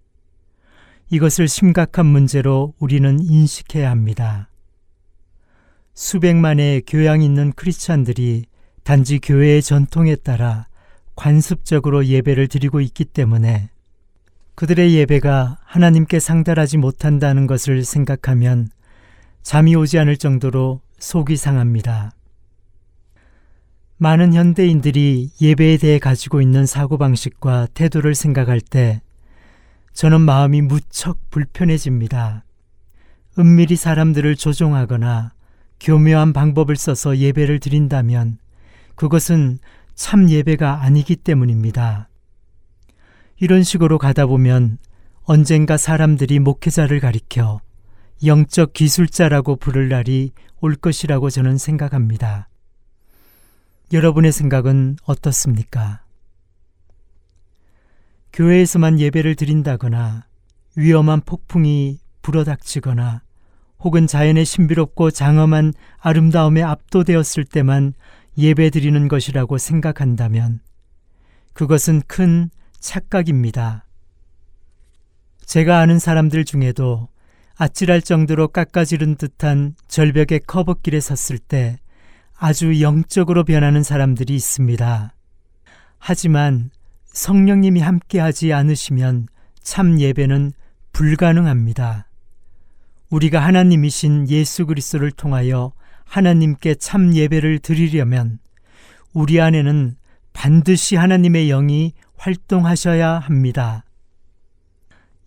이것을 1.11 1.47
심각한 1.47 2.07
문제로 2.07 2.75
우리는 2.79 3.21
인식해야 3.21 3.91
합니다. 3.91 4.49
수백만의 5.95 6.83
교양 6.87 7.23
있는 7.23 7.53
크리스찬들이 7.53 8.47
단지 8.87 9.19
교회의 9.19 9.63
전통에 9.63 10.15
따라 10.15 10.69
관습적으로 11.17 12.07
예배를 12.07 12.47
드리고 12.47 12.81
있기 12.81 13.05
때문에 13.05 13.69
그들의 14.55 14.95
예배가 14.95 15.59
하나님께 15.65 16.21
상달하지 16.21 16.77
못한다는 16.77 17.49
것을 17.49 17.83
생각하면 17.83 18.69
잠이 19.43 19.75
오지 19.75 19.99
않을 19.99 20.17
정도로 20.19 20.83
속이 21.01 21.37
상합니다. 21.37 22.13
많은 23.97 24.35
현대인들이 24.35 25.33
예배에 25.41 25.79
대해 25.79 25.99
가지고 25.99 26.41
있는 26.41 26.65
사고방식과 26.65 27.67
태도를 27.75 28.15
생각할 28.15 28.61
때 28.61 29.03
저는 29.95 30.21
마음이 30.21 30.63
무척 30.63 31.19
불편해집니다. 31.31 32.45
은밀히 33.37 33.75
사람들을 33.75 34.37
조종하거나 34.37 35.33
교묘한 35.81 36.33
방법을 36.33 36.77
써서 36.77 37.17
예배를 37.17 37.59
드린다면 37.59 38.39
그것은 38.97 39.59
참 39.95 40.29
예배가 40.29 40.83
아니기 40.83 41.17
때문입니다. 41.17 42.09
이런 43.39 43.63
식으로 43.63 43.99
가다 43.99 44.27
보면 44.27 44.79
언젠가 45.23 45.77
사람들이 45.77 46.39
목회자를 46.39 47.01
가리켜 47.01 47.61
영적 48.25 48.73
기술자라고 48.73 49.57
부를 49.57 49.89
날이 49.89 50.33
올 50.61 50.75
것이라고 50.75 51.31
저는 51.31 51.59
생각합니다. 51.59 52.49
여러분의 53.93 54.33
생각은 54.33 54.97
어떻습니까? 55.05 56.03
교회에서만 58.33 58.99
예배를 58.99 59.35
드린다거나 59.35 60.27
위험한 60.77 61.21
폭풍이 61.21 61.99
불어닥치거나 62.23 63.23
혹은 63.81 64.07
자연의 64.07 64.45
신비롭고 64.45 65.11
장엄한 65.11 65.73
아름다움에 65.99 66.63
압도되었을 66.63 67.45
때만 67.45 67.95
예배 68.39 68.71
드리는 68.71 69.09
것이라고 69.09 69.59
생각한다면 69.59 70.61
그것은 71.53 72.03
큰 72.07 72.51
착각입니다. 72.79 73.87
제가 75.45 75.79
아는 75.79 75.99
사람들 75.99 76.45
중에도 76.45 77.09
아찔할 77.57 78.03
정도로 78.03 78.49
깎아지른 78.49 79.17
듯한 79.17 79.75
절벽의 79.89 80.41
커브길에 80.47 81.01
섰을 81.01 81.39
때 81.39 81.79
아주 82.37 82.83
영적으로 82.83 83.45
변하는 83.45 83.83
사람들이 83.83 84.35
있습니다. 84.35 85.15
하지만 85.99 86.71
성령님이 87.07 87.81
함께하지 87.81 88.53
않으시면 88.53 89.29
참 89.63 89.99
예배는 89.99 90.53
불가능합니다. 90.93 92.09
우리가 93.09 93.41
하나님이신 93.41 94.29
예수 94.29 94.67
그리스도를 94.67 95.11
통하여 95.13 95.73
하나님께 96.07 96.77
참 96.77 97.15
예배를 97.15 97.59
드리려면 97.59 98.39
우리 99.13 99.41
안에는 99.41 99.97
반드시 100.33 100.97
하나님의 100.97 101.49
영이 101.49 101.93
활동하셔야 102.17 103.19
합니다. 103.19 103.85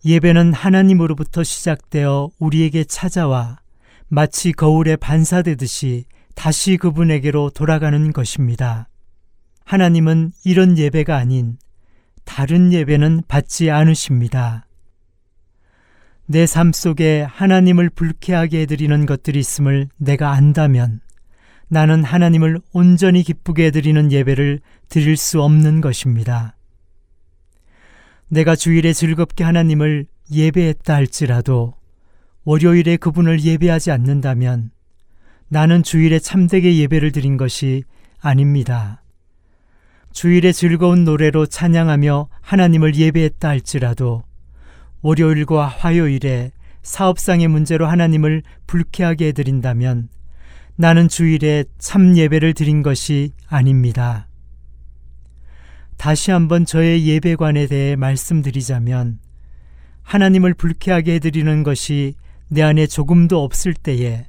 예배는 0.04 0.52
하나님으로부터 0.54 1.42
시작되어 1.42 2.30
우리에게 2.38 2.84
찾아와 2.84 3.58
마치 4.08 4.52
거울에 4.52 4.96
반사되듯이 4.96 6.04
다시 6.34 6.76
그분에게로 6.76 7.50
돌아가는 7.50 8.12
것입니다. 8.12 8.88
하나님은 9.64 10.32
이런 10.44 10.78
예배가 10.78 11.16
아닌 11.16 11.58
다른 12.24 12.72
예배는 12.72 13.22
받지 13.28 13.70
않으십니다. 13.70 14.66
내 16.30 16.46
삶 16.46 16.70
속에 16.72 17.22
하나님을 17.22 17.90
불쾌하게 17.90 18.60
해드리는 18.60 19.04
것들이 19.04 19.40
있음을 19.40 19.88
내가 19.96 20.30
안다면 20.30 21.00
나는 21.66 22.04
하나님을 22.04 22.60
온전히 22.72 23.24
기쁘게 23.24 23.72
드리는 23.72 24.12
예배를 24.12 24.60
드릴 24.88 25.16
수 25.16 25.42
없는 25.42 25.80
것입니다. 25.80 26.54
내가 28.28 28.54
주일에 28.54 28.92
즐겁게 28.92 29.42
하나님을 29.42 30.06
예배했다 30.30 30.94
할지라도 30.94 31.74
월요일에 32.44 32.96
그분을 32.96 33.42
예배하지 33.42 33.90
않는다면 33.90 34.70
나는 35.48 35.82
주일에 35.82 36.20
참되게 36.20 36.76
예배를 36.76 37.10
드린 37.10 37.38
것이 37.38 37.82
아닙니다. 38.20 39.02
주일에 40.12 40.52
즐거운 40.52 41.02
노래로 41.02 41.46
찬양하며 41.46 42.28
하나님을 42.40 42.94
예배했다 42.94 43.48
할지라도 43.48 44.29
월요일과 45.02 45.66
화요일에 45.66 46.52
사업상의 46.82 47.48
문제로 47.48 47.86
하나님을 47.86 48.42
불쾌하게 48.66 49.28
해드린다면 49.28 50.08
나는 50.76 51.08
주일에 51.08 51.64
참 51.78 52.16
예배를 52.16 52.54
드린 52.54 52.82
것이 52.82 53.32
아닙니다. 53.46 54.28
다시 55.96 56.30
한번 56.30 56.64
저의 56.64 57.06
예배관에 57.06 57.66
대해 57.66 57.96
말씀드리자면 57.96 59.18
하나님을 60.02 60.54
불쾌하게 60.54 61.14
해드리는 61.14 61.62
것이 61.62 62.14
내 62.48 62.62
안에 62.62 62.86
조금도 62.86 63.44
없을 63.44 63.74
때에 63.74 64.26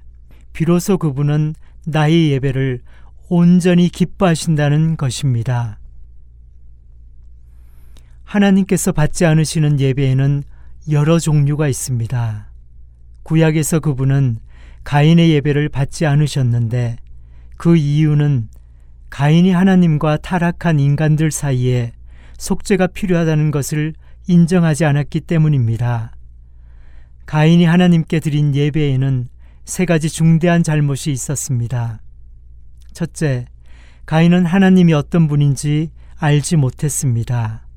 비로소 0.53 0.97
그분은 0.97 1.55
나의 1.85 2.31
예배를 2.31 2.81
온전히 3.29 3.87
기뻐하신다는 3.87 4.97
것입니다. 4.97 5.79
하나님께서 8.25 8.91
받지 8.91 9.25
않으시는 9.25 9.79
예배에는 9.79 10.43
여러 10.89 11.19
종류가 11.19 11.67
있습니다. 11.67 12.47
구약에서 13.23 13.79
그분은 13.79 14.39
가인의 14.83 15.29
예배를 15.31 15.69
받지 15.69 16.07
않으셨는데 16.07 16.97
그 17.55 17.75
이유는 17.75 18.49
가인이 19.11 19.51
하나님과 19.51 20.17
타락한 20.17 20.79
인간들 20.79 21.29
사이에 21.29 21.91
속죄가 22.37 22.87
필요하다는 22.87 23.51
것을 23.51 23.93
인정하지 24.27 24.85
않았기 24.85 25.21
때문입니다. 25.21 26.15
가인이 27.27 27.63
하나님께 27.63 28.19
드린 28.19 28.55
예배에는 28.55 29.27
세 29.65 29.85
가지 29.85 30.09
중대한 30.09 30.63
잘못이 30.63 31.11
있었습니다. 31.11 32.01
첫째, 32.93 33.45
가인은 34.07 34.47
하나님이 34.47 34.93
어떤 34.93 35.27
분인지 35.27 35.91
알지 36.17 36.55
못했습니다. 36.55 37.67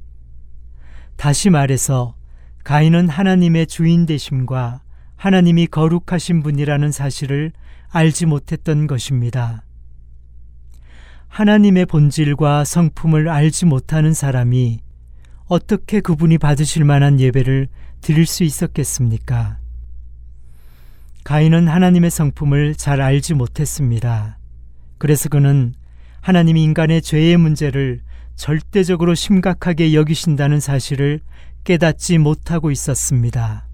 다시 1.16 1.50
말해서 1.50 2.14
가인은 2.64 3.10
하나님의 3.10 3.66
주인 3.66 4.06
되심과 4.06 4.80
하나님이 5.16 5.66
거룩하신 5.66 6.42
분이라는 6.42 6.92
사실을 6.92 7.52
알지 7.90 8.24
못했던 8.24 8.86
것입니다. 8.86 9.62
하나님의 11.28 11.84
본질과 11.86 12.64
성품을 12.64 13.28
알지 13.28 13.66
못하는 13.66 14.14
사람이 14.14 14.80
어떻게 15.46 16.00
그분이 16.00 16.38
받으실 16.38 16.84
만한 16.84 17.20
예배를 17.20 17.68
드릴 18.00 18.24
수 18.24 18.44
있었겠습니까? 18.44 19.58
가인은 21.22 21.68
하나님의 21.68 22.10
성품을 22.10 22.76
잘 22.76 23.02
알지 23.02 23.34
못했습니다. 23.34 24.38
그래서 24.96 25.28
그는 25.28 25.74
하나님이 26.22 26.62
인간의 26.62 27.02
죄의 27.02 27.36
문제를 27.36 28.00
절대적으로 28.36 29.14
심각하게 29.14 29.92
여기신다는 29.92 30.60
사실을 30.60 31.20
깨닫지 31.64 32.18
못하고 32.18 32.70
있었습니다. 32.70 33.66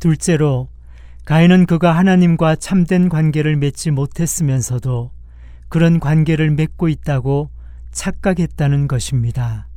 둘째로 0.00 0.68
가인은 1.24 1.66
그가 1.66 1.96
하나님과 1.96 2.56
참된 2.56 3.08
관계를 3.08 3.56
맺지 3.56 3.92
못했으면서도 3.92 5.12
그런 5.68 6.00
관계를 6.00 6.50
맺고 6.50 6.88
있다고 6.88 7.48
착각했다는 7.92 8.88
것입니다. 8.88 9.68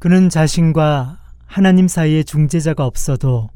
그는 0.00 0.28
자신과 0.28 1.20
하나님 1.46 1.86
사이에 1.86 2.24
중재자가 2.24 2.84
없어도 2.84 3.48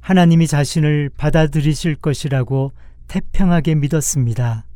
하나님이 0.00 0.46
자신을 0.48 1.10
받아들이실 1.16 1.96
것이라고 1.96 2.72
태평하게 3.08 3.76
믿었습니다. 3.76 4.66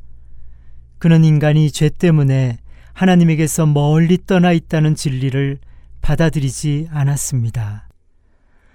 그는 0.99 1.25
인간이 1.25 1.71
죄 1.71 1.89
때문에 1.89 2.59
하나님에게서 3.01 3.65
멀리 3.65 4.19
떠나 4.27 4.53
있다는 4.53 4.95
진리를 4.95 5.59
받아들이지 6.03 6.89
않았습니다. 6.91 7.89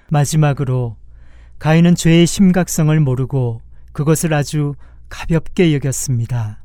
마지막으로 0.10 0.98
가인은 1.60 1.94
죄의 1.94 2.26
심각성을 2.26 3.00
모르고 3.00 3.62
그것을 3.92 4.34
아주 4.34 4.74
가볍게 5.10 5.76
여겼습니다. 5.76 6.64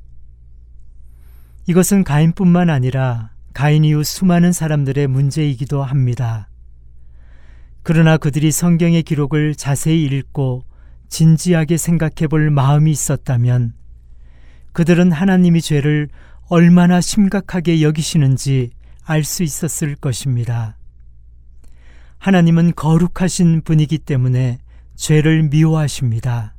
이것은 1.67 2.03
가인뿐만 2.03 2.71
아니라 2.71 3.33
가인 3.53 3.85
이후 3.85 4.05
수많은 4.05 4.53
사람들의 4.53 5.07
문제이기도 5.09 5.83
합니다. 5.83 6.49
그러나 7.83 8.17
그들이 8.17 8.53
성경의 8.53 9.03
기록을 9.03 9.55
자세히 9.55 10.05
읽고 10.05 10.65
진지하게 11.11 11.77
생각해 11.77 12.27
볼 12.31 12.51
마음이 12.51 12.91
있었다면 12.91 13.75
그들은 14.73 15.13
하나님이 15.13 15.61
죄를 15.61 16.09
얼마나 16.53 17.01
심각하게 17.01 17.81
여기시는지 17.81 18.71
알 19.05 19.23
수 19.23 19.45
있었을 19.45 19.95
것입니다. 19.95 20.77
하나님은 22.19 22.75
거룩하신 22.75 23.63
분이기 23.63 23.99
때문에 23.99 24.59
죄를 24.97 25.45
미워하십니다. 25.45 26.57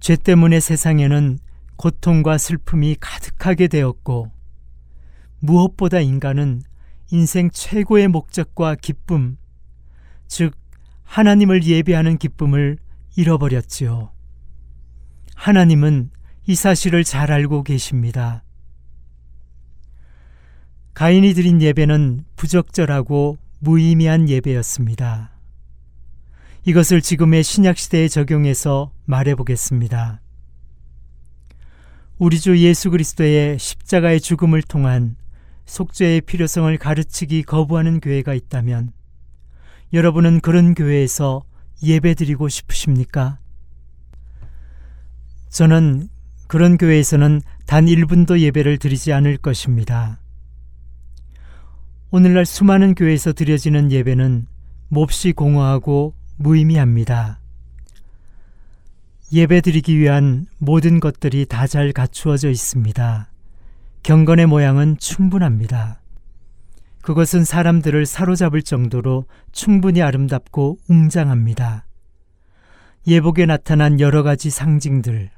죄 0.00 0.16
때문에 0.16 0.60
세상에는 0.60 1.38
고통과 1.76 2.38
슬픔이 2.38 2.96
가득하게 2.98 3.68
되었고, 3.68 4.32
무엇보다 5.40 6.00
인간은 6.00 6.62
인생 7.10 7.50
최고의 7.50 8.08
목적과 8.08 8.76
기쁨, 8.76 9.36
즉, 10.26 10.54
하나님을 11.04 11.64
예배하는 11.64 12.16
기쁨을 12.16 12.78
잃어버렸지요. 13.14 14.10
하나님은 15.34 16.10
이 16.48 16.54
사실을 16.54 17.04
잘 17.04 17.30
알고 17.30 17.62
계십니다. 17.62 18.42
가인이 20.94 21.34
드린 21.34 21.60
예배는 21.60 22.24
부적절하고 22.36 23.36
무의미한 23.58 24.30
예배였습니다. 24.30 25.30
이것을 26.64 27.02
지금의 27.02 27.42
신약시대에 27.42 28.08
적용해서 28.08 28.92
말해 29.04 29.34
보겠습니다. 29.34 30.22
우리 32.16 32.40
주 32.40 32.56
예수 32.56 32.88
그리스도의 32.88 33.58
십자가의 33.58 34.18
죽음을 34.18 34.62
통한 34.62 35.16
속죄의 35.66 36.22
필요성을 36.22 36.78
가르치기 36.78 37.42
거부하는 37.42 38.00
교회가 38.00 38.32
있다면 38.32 38.92
여러분은 39.92 40.40
그런 40.40 40.74
교회에서 40.74 41.44
예배 41.82 42.14
드리고 42.14 42.48
싶으십니까? 42.48 43.38
저는 45.50 46.08
그런 46.48 46.78
교회에서는 46.78 47.42
단 47.66 47.84
1분도 47.86 48.40
예배를 48.40 48.78
드리지 48.78 49.12
않을 49.12 49.36
것입니다. 49.36 50.18
오늘날 52.10 52.46
수많은 52.46 52.94
교회에서 52.94 53.34
드려지는 53.34 53.92
예배는 53.92 54.46
몹시 54.88 55.32
공허하고 55.32 56.14
무의미합니다. 56.36 57.38
예배 59.30 59.60
드리기 59.60 59.98
위한 59.98 60.46
모든 60.56 61.00
것들이 61.00 61.44
다 61.44 61.66
잘 61.66 61.92
갖추어져 61.92 62.48
있습니다. 62.48 63.30
경건의 64.02 64.46
모양은 64.46 64.96
충분합니다. 64.96 66.00
그것은 67.02 67.44
사람들을 67.44 68.06
사로잡을 68.06 68.62
정도로 68.62 69.26
충분히 69.52 70.00
아름답고 70.00 70.78
웅장합니다. 70.88 71.84
예복에 73.06 73.44
나타난 73.44 74.00
여러 74.00 74.22
가지 74.22 74.48
상징들, 74.48 75.30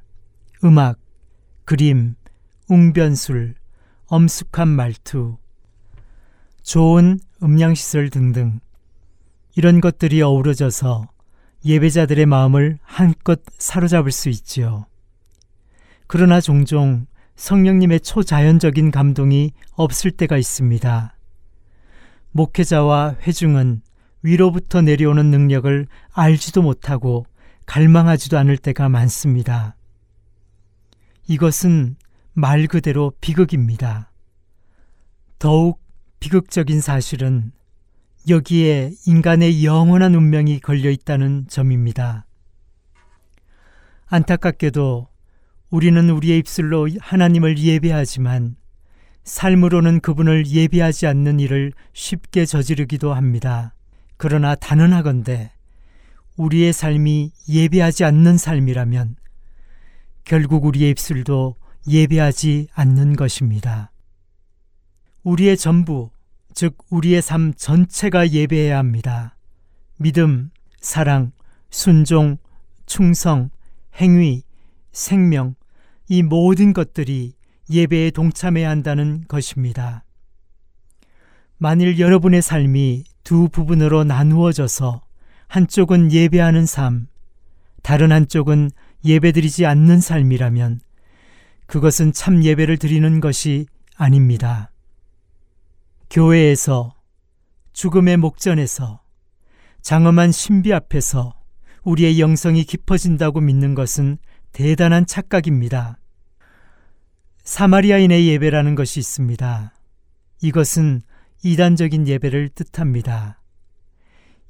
음악, 0.64 0.98
그림, 1.64 2.14
웅변술, 2.68 3.54
엄숙한 4.06 4.68
말투, 4.68 5.38
좋은 6.62 7.18
음량시설 7.42 8.10
등등 8.10 8.60
이런 9.56 9.80
것들이 9.80 10.20
어우러져서 10.22 11.08
예배자들의 11.64 12.26
마음을 12.26 12.78
한껏 12.82 13.40
사로잡을 13.58 14.12
수 14.12 14.28
있지요. 14.28 14.86
그러나 16.06 16.40
종종 16.40 17.06
성령님의 17.36 18.00
초자연적인 18.00 18.90
감동이 18.90 19.52
없을 19.72 20.10
때가 20.10 20.36
있습니다. 20.36 21.16
목회자와 22.32 23.16
회중은 23.22 23.80
위로부터 24.22 24.82
내려오는 24.82 25.30
능력을 25.30 25.86
알지도 26.12 26.62
못하고 26.62 27.24
갈망하지도 27.66 28.36
않을 28.38 28.58
때가 28.58 28.88
많습니다. 28.88 29.74
이것은 31.30 31.94
말 32.32 32.66
그대로 32.66 33.12
비극입니다. 33.20 34.10
더욱 35.38 35.80
비극적인 36.18 36.80
사실은 36.80 37.52
여기에 38.28 38.94
인간의 39.06 39.64
영원한 39.64 40.16
운명이 40.16 40.58
걸려 40.58 40.90
있다는 40.90 41.46
점입니다. 41.48 42.26
안타깝게도 44.06 45.06
우리는 45.70 46.10
우리의 46.10 46.40
입술로 46.40 46.88
하나님을 46.98 47.58
예배하지만 47.58 48.56
삶으로는 49.22 50.00
그분을 50.00 50.48
예배하지 50.48 51.06
않는 51.06 51.38
일을 51.38 51.72
쉽게 51.92 52.44
저지르기도 52.44 53.14
합니다. 53.14 53.76
그러나 54.16 54.56
단언하건대 54.56 55.52
우리의 56.36 56.72
삶이 56.72 57.30
예배하지 57.48 58.02
않는 58.02 58.36
삶이라면 58.36 59.14
결국 60.30 60.64
우리의 60.64 60.90
입술도 60.90 61.56
예배하지 61.88 62.68
않는 62.72 63.16
것입니다. 63.16 63.90
우리의 65.24 65.56
전부, 65.56 66.12
즉 66.54 66.78
우리의 66.88 67.20
삶 67.20 67.52
전체가 67.52 68.30
예배해야 68.30 68.78
합니다. 68.78 69.36
믿음, 69.96 70.52
사랑, 70.80 71.32
순종, 71.70 72.36
충성, 72.86 73.50
행위, 73.96 74.44
생명, 74.92 75.56
이 76.08 76.22
모든 76.22 76.74
것들이 76.74 77.32
예배에 77.68 78.12
동참해야 78.12 78.70
한다는 78.70 79.24
것입니다. 79.26 80.04
만일 81.58 81.98
여러분의 81.98 82.40
삶이 82.40 83.02
두 83.24 83.48
부분으로 83.48 84.04
나누어져서 84.04 85.02
한쪽은 85.48 86.12
예배하는 86.12 86.66
삶, 86.66 87.08
다른 87.82 88.12
한쪽은 88.12 88.70
예배드리지 89.04 89.66
않는 89.66 90.00
삶이라면 90.00 90.80
그것은 91.66 92.12
참 92.12 92.44
예배를 92.44 92.78
드리는 92.78 93.20
것이 93.20 93.66
아닙니다. 93.96 94.70
교회에서 96.10 96.94
죽음의 97.72 98.16
목전에서 98.16 99.00
장엄한 99.80 100.32
신비 100.32 100.72
앞에서 100.72 101.34
우리의 101.84 102.20
영성이 102.20 102.64
깊어진다고 102.64 103.40
믿는 103.40 103.74
것은 103.74 104.18
대단한 104.52 105.06
착각입니다. 105.06 105.98
사마리아인의 107.44 108.28
예배라는 108.28 108.74
것이 108.74 109.00
있습니다. 109.00 109.72
이것은 110.42 111.02
이단적인 111.42 112.06
예배를 112.06 112.50
뜻합니다. 112.50 113.40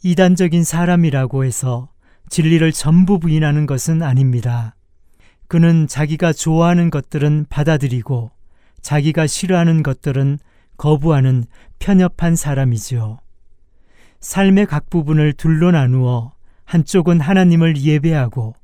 이단적인 0.03 0.65
사람이라고 0.65 1.45
해서 1.45 1.90
진리를 2.31 2.71
전부 2.73 3.19
부인하는 3.19 3.67
것은 3.67 4.03
아닙니다. 4.03 4.77
그는 5.49 5.89
자기가 5.89 6.33
좋아하는 6.33 6.89
것들은 6.89 7.47
받아들이고 7.51 8.31
자기가 8.81 9.27
싫어하는 9.27 9.83
것들은 9.83 10.39
거부하는 10.77 11.45
편협한 11.81 12.37
사람이지요. 12.37 13.19
삶의 14.21 14.67
각 14.67 14.89
부분을 14.89 15.33
둘로 15.33 15.73
나누어 15.73 16.33
한쪽은 16.65 17.21
하나님을 17.21 17.77
예배하고 17.77 18.55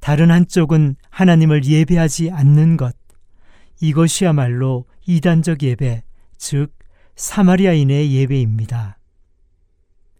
다른 0.00 0.30
한쪽은 0.30 0.96
하나님을 1.10 1.66
예배하지 1.66 2.30
않는 2.30 2.78
것. 2.78 2.96
이것이야말로 3.80 4.86
이단적 5.06 5.62
예배, 5.62 6.02
즉 6.38 6.72
사마리아인의 7.14 8.12
예배입니다. 8.14 8.96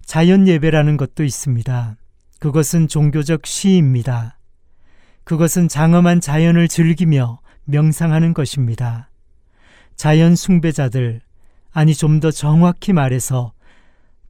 자연 0.05 0.47
예배라는 0.47 0.99
것도 0.99 1.25
있습니다. 1.25 1.97
그것은 2.39 2.89
종교적 2.89 3.47
시입니다. 3.47 4.39
그것은 5.25 5.69
장엄한 5.69 6.21
자연을 6.21 6.69
즐기며 6.69 7.41
명상하는 7.65 8.35
것입니다. 8.35 9.11
자연 9.97 10.37
숭배자들, 10.37 11.23
아니 11.73 11.95
좀 11.95 12.21
더 12.21 12.31
정확히 12.31 12.93
말해서 12.93 13.53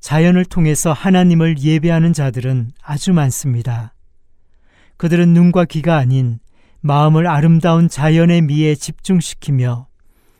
자연을 0.00 0.44
통해서 0.44 0.92
하나님을 0.92 1.58
예배하는 1.58 2.12
자들은 2.12 2.72
아주 2.82 3.12
많습니다. 3.12 3.92
그들은 4.96 5.32
눈과 5.34 5.64
귀가 5.64 5.96
아닌 5.96 6.38
마음을 6.80 7.26
아름다운 7.26 7.88
자연의 7.88 8.42
미에 8.42 8.74
집중시키며 8.76 9.88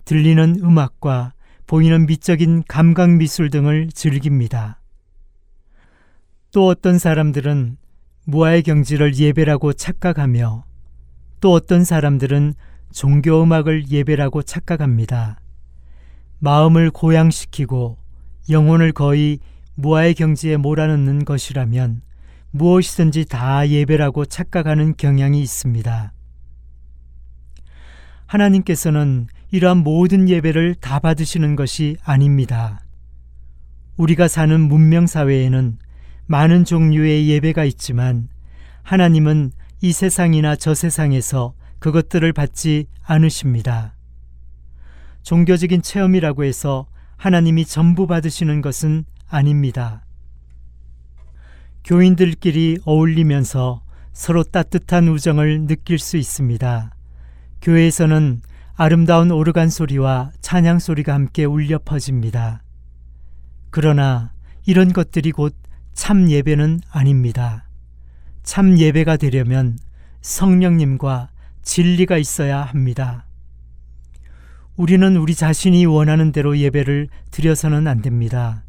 들리는 0.05 0.61
음악과 0.63 1.33
보이는 1.67 2.07
미적인 2.07 2.63
감각 2.69 3.11
미술 3.11 3.51
등을 3.51 3.89
즐깁니다. 3.93 4.81
또 6.57 6.69
어떤 6.69 6.99
사람들은 6.99 7.77
무아의 8.25 8.63
경지를 8.63 9.15
예배라고 9.15 9.75
착각하며 9.75 10.65
또 11.43 11.53
어떤 11.53 11.85
사람들은 11.85 12.55
종교 12.91 13.43
음악을 13.43 13.91
예배라고 13.91 14.41
착각합니다. 14.41 15.39
마음을 16.39 16.91
고양시키고 16.91 17.99
영혼을 18.49 18.93
거의 18.93 19.39
무아의 19.75 20.15
경지에 20.15 20.57
몰아넣는 20.57 21.27
것이라면 21.27 22.01
무엇이든지 22.53 23.27
다 23.27 23.69
예배라고 23.69 24.25
착각하는 24.25 24.95
경향이 24.97 25.43
있습니다. 25.43 26.15
하나님께서는 28.25 29.27
이러한 29.51 29.77
모든 29.77 30.27
예배를 30.31 30.77
다 30.77 31.01
받으시는 31.01 31.55
것이 31.55 31.99
아닙니다. 32.03 32.81
우리가 33.99 34.27
사는 34.27 34.59
문명 34.59 35.07
사회에는 35.07 35.81
많은 36.27 36.65
종류의 36.65 37.29
예배가 37.29 37.65
있지만 37.65 38.29
하나님은 38.83 39.53
이 39.81 39.93
세상이나 39.93 40.57
저 40.57 40.75
세상에서 40.75 41.55
그것들을 41.79 42.33
받지 42.33 42.87
않으십니다. 43.03 43.95
종교적인 45.23 45.83
체험이라고 45.83 46.45
해서 46.45 46.87
하나님이 47.17 47.65
전부 47.65 48.07
받으시는 48.07 48.61
것은 48.61 49.05
아닙니다. 49.29 50.05
교인들끼리 51.85 52.79
어울리면서 52.85 53.83
서로 54.13 54.43
따뜻한 54.43 55.09
우정을 55.09 55.67
느낄 55.67 55.99
수 55.99 56.17
있습니다. 56.17 56.91
교회에서는 57.63 58.41
아름다운 58.77 59.31
오르간 59.31 59.69
소리와 59.69 60.33
찬양 60.41 60.79
소리가 60.79 61.15
함께 61.15 61.45
울려 61.45 61.79
퍼집니다. 61.79 62.63
그러나 63.71 64.33
이런 64.65 64.93
것들이 64.93 65.33
곧 65.33 65.55
참 65.97 66.31
예배는 66.31 66.81
아닙니다. 66.91 67.65
참 68.45 68.79
예배가 68.79 69.17
되려면 69.17 69.79
성령님과 70.21 71.31
진리가 71.63 72.19
있어야 72.19 72.63
합니다. 72.63 73.27
우리는 74.77 75.17
우리 75.17 75.35
자신이 75.35 75.87
원하는 75.87 76.33
대로 76.33 76.57
예배를 76.59 77.09
드려서는 77.31 77.89
안 77.89 78.03
됩니다. 78.03 78.63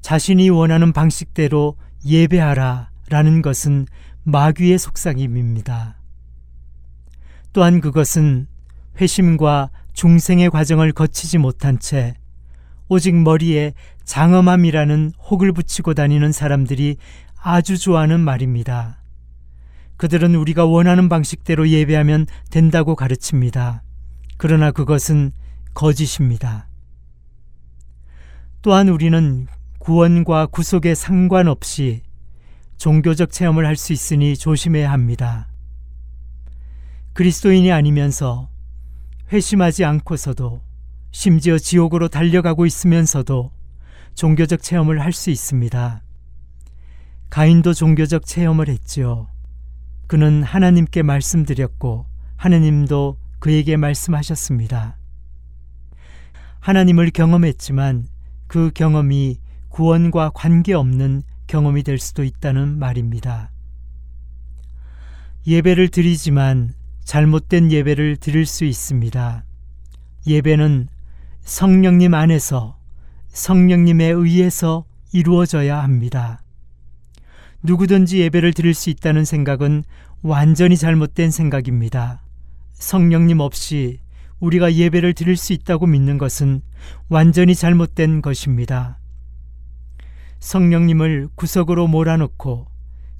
자신이 0.00 0.48
원하는 0.48 0.92
방식대로 0.92 1.76
예배하라 2.06 2.88
라는 3.10 3.42
것은 3.42 3.86
마귀의 4.24 4.78
속삭임입니다. 4.78 5.98
또한 7.52 7.80
그것은 7.82 8.48
회심과 8.98 9.70
중생의 9.92 10.50
과정을 10.50 10.92
거치지 10.92 11.36
못한 11.36 11.78
채 11.78 12.14
오직 12.88 13.14
머리에 13.14 13.74
장엄함이라는 14.04 15.12
혹을 15.30 15.52
붙이고 15.52 15.94
다니는 15.94 16.32
사람들이 16.32 16.96
아주 17.40 17.78
좋아하는 17.78 18.20
말입니다. 18.20 18.98
그들은 19.96 20.34
우리가 20.34 20.64
원하는 20.66 21.08
방식대로 21.08 21.68
예배하면 21.68 22.26
된다고 22.50 22.96
가르칩니다. 22.96 23.82
그러나 24.36 24.70
그것은 24.70 25.32
거짓입니다. 25.72 26.68
또한 28.62 28.88
우리는 28.88 29.46
구원과 29.78 30.46
구속에 30.46 30.94
상관없이 30.94 32.02
종교적 32.76 33.30
체험을 33.30 33.66
할 33.66 33.76
수 33.76 33.92
있으니 33.92 34.36
조심해야 34.36 34.90
합니다. 34.90 35.48
그리스도인이 37.12 37.70
아니면서 37.70 38.48
회심하지 39.32 39.84
않고서도 39.84 40.62
심지어 41.12 41.58
지옥으로 41.58 42.08
달려가고 42.08 42.66
있으면서도 42.66 43.52
종교적 44.14 44.62
체험을 44.62 45.00
할 45.00 45.12
수 45.12 45.30
있습니다. 45.30 46.02
가인도 47.30 47.74
종교적 47.74 48.26
체험을 48.26 48.68
했지요. 48.68 49.28
그는 50.06 50.42
하나님께 50.42 51.02
말씀드렸고 51.02 52.06
하나님도 52.36 53.16
그에게 53.38 53.76
말씀하셨습니다. 53.76 54.96
하나님을 56.60 57.10
경험했지만 57.10 58.06
그 58.46 58.70
경험이 58.72 59.38
구원과 59.68 60.30
관계없는 60.30 61.22
경험이 61.46 61.82
될 61.82 61.98
수도 61.98 62.24
있다는 62.24 62.78
말입니다. 62.78 63.50
예배를 65.46 65.88
드리지만 65.88 66.74
잘못된 67.02 67.70
예배를 67.70 68.16
드릴 68.16 68.46
수 68.46 68.64
있습니다. 68.64 69.44
예배는 70.26 70.88
성령님 71.42 72.14
안에서 72.14 72.78
성령님에 73.34 74.06
의해서 74.06 74.84
이루어져야 75.12 75.82
합니다. 75.82 76.40
누구든지 77.64 78.20
예배를 78.20 78.52
드릴 78.52 78.74
수 78.74 78.90
있다는 78.90 79.24
생각은 79.24 79.82
완전히 80.22 80.76
잘못된 80.76 81.32
생각입니다. 81.32 82.22
성령님 82.74 83.40
없이 83.40 83.98
우리가 84.38 84.74
예배를 84.74 85.14
드릴 85.14 85.36
수 85.36 85.52
있다고 85.52 85.86
믿는 85.86 86.16
것은 86.16 86.62
완전히 87.08 87.56
잘못된 87.56 88.22
것입니다. 88.22 88.98
성령님을 90.38 91.28
구석으로 91.34 91.88
몰아넣고 91.88 92.68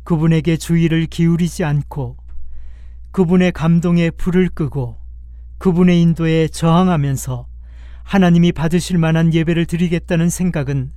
그분에게 0.04 0.56
주의를 0.56 1.06
기울이지 1.06 1.64
않고 1.64 2.18
그분의 3.10 3.50
감동에 3.50 4.10
불을 4.10 4.50
끄고 4.50 4.96
그분의 5.58 6.00
인도에 6.00 6.46
저항하면서 6.48 7.53
하나님이 8.04 8.52
받으실 8.52 8.98
만한 8.98 9.34
예배를 9.34 9.66
드리겠다는 9.66 10.30
생각은 10.30 10.92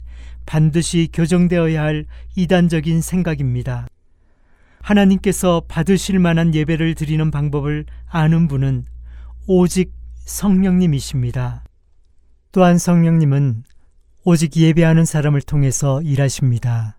반드시 0.46 1.10
교정되어야 1.12 1.82
할 1.82 2.06
이단적인 2.36 3.02
생각입니다. 3.02 3.88
하나님께서 4.82 5.64
받으실 5.68 6.20
만한 6.20 6.54
예배를 6.54 6.96
드리는 6.96 7.32
방법을 7.32 7.86
아는 8.08 8.48
분은 8.48 8.86
오직 9.48 9.92
성령님이십니다. 10.20 11.64
또한 12.52 12.78
성령님은 12.78 13.64
오직 14.24 14.56
예배하는 14.56 15.06
사람을 15.06 15.42
통해서 15.42 16.02
일하십니다. 16.02 16.98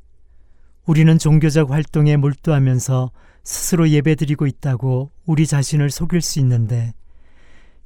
우리는 0.86 1.18
종교적 1.18 1.70
활동에 1.70 2.16
몰두하면서 2.16 3.10
스스로 3.44 3.88
예배드리고 3.88 4.46
있다고 4.46 5.10
우리 5.26 5.46
자신을 5.46 5.90
속일 5.90 6.22
수 6.22 6.38
있는데, 6.40 6.92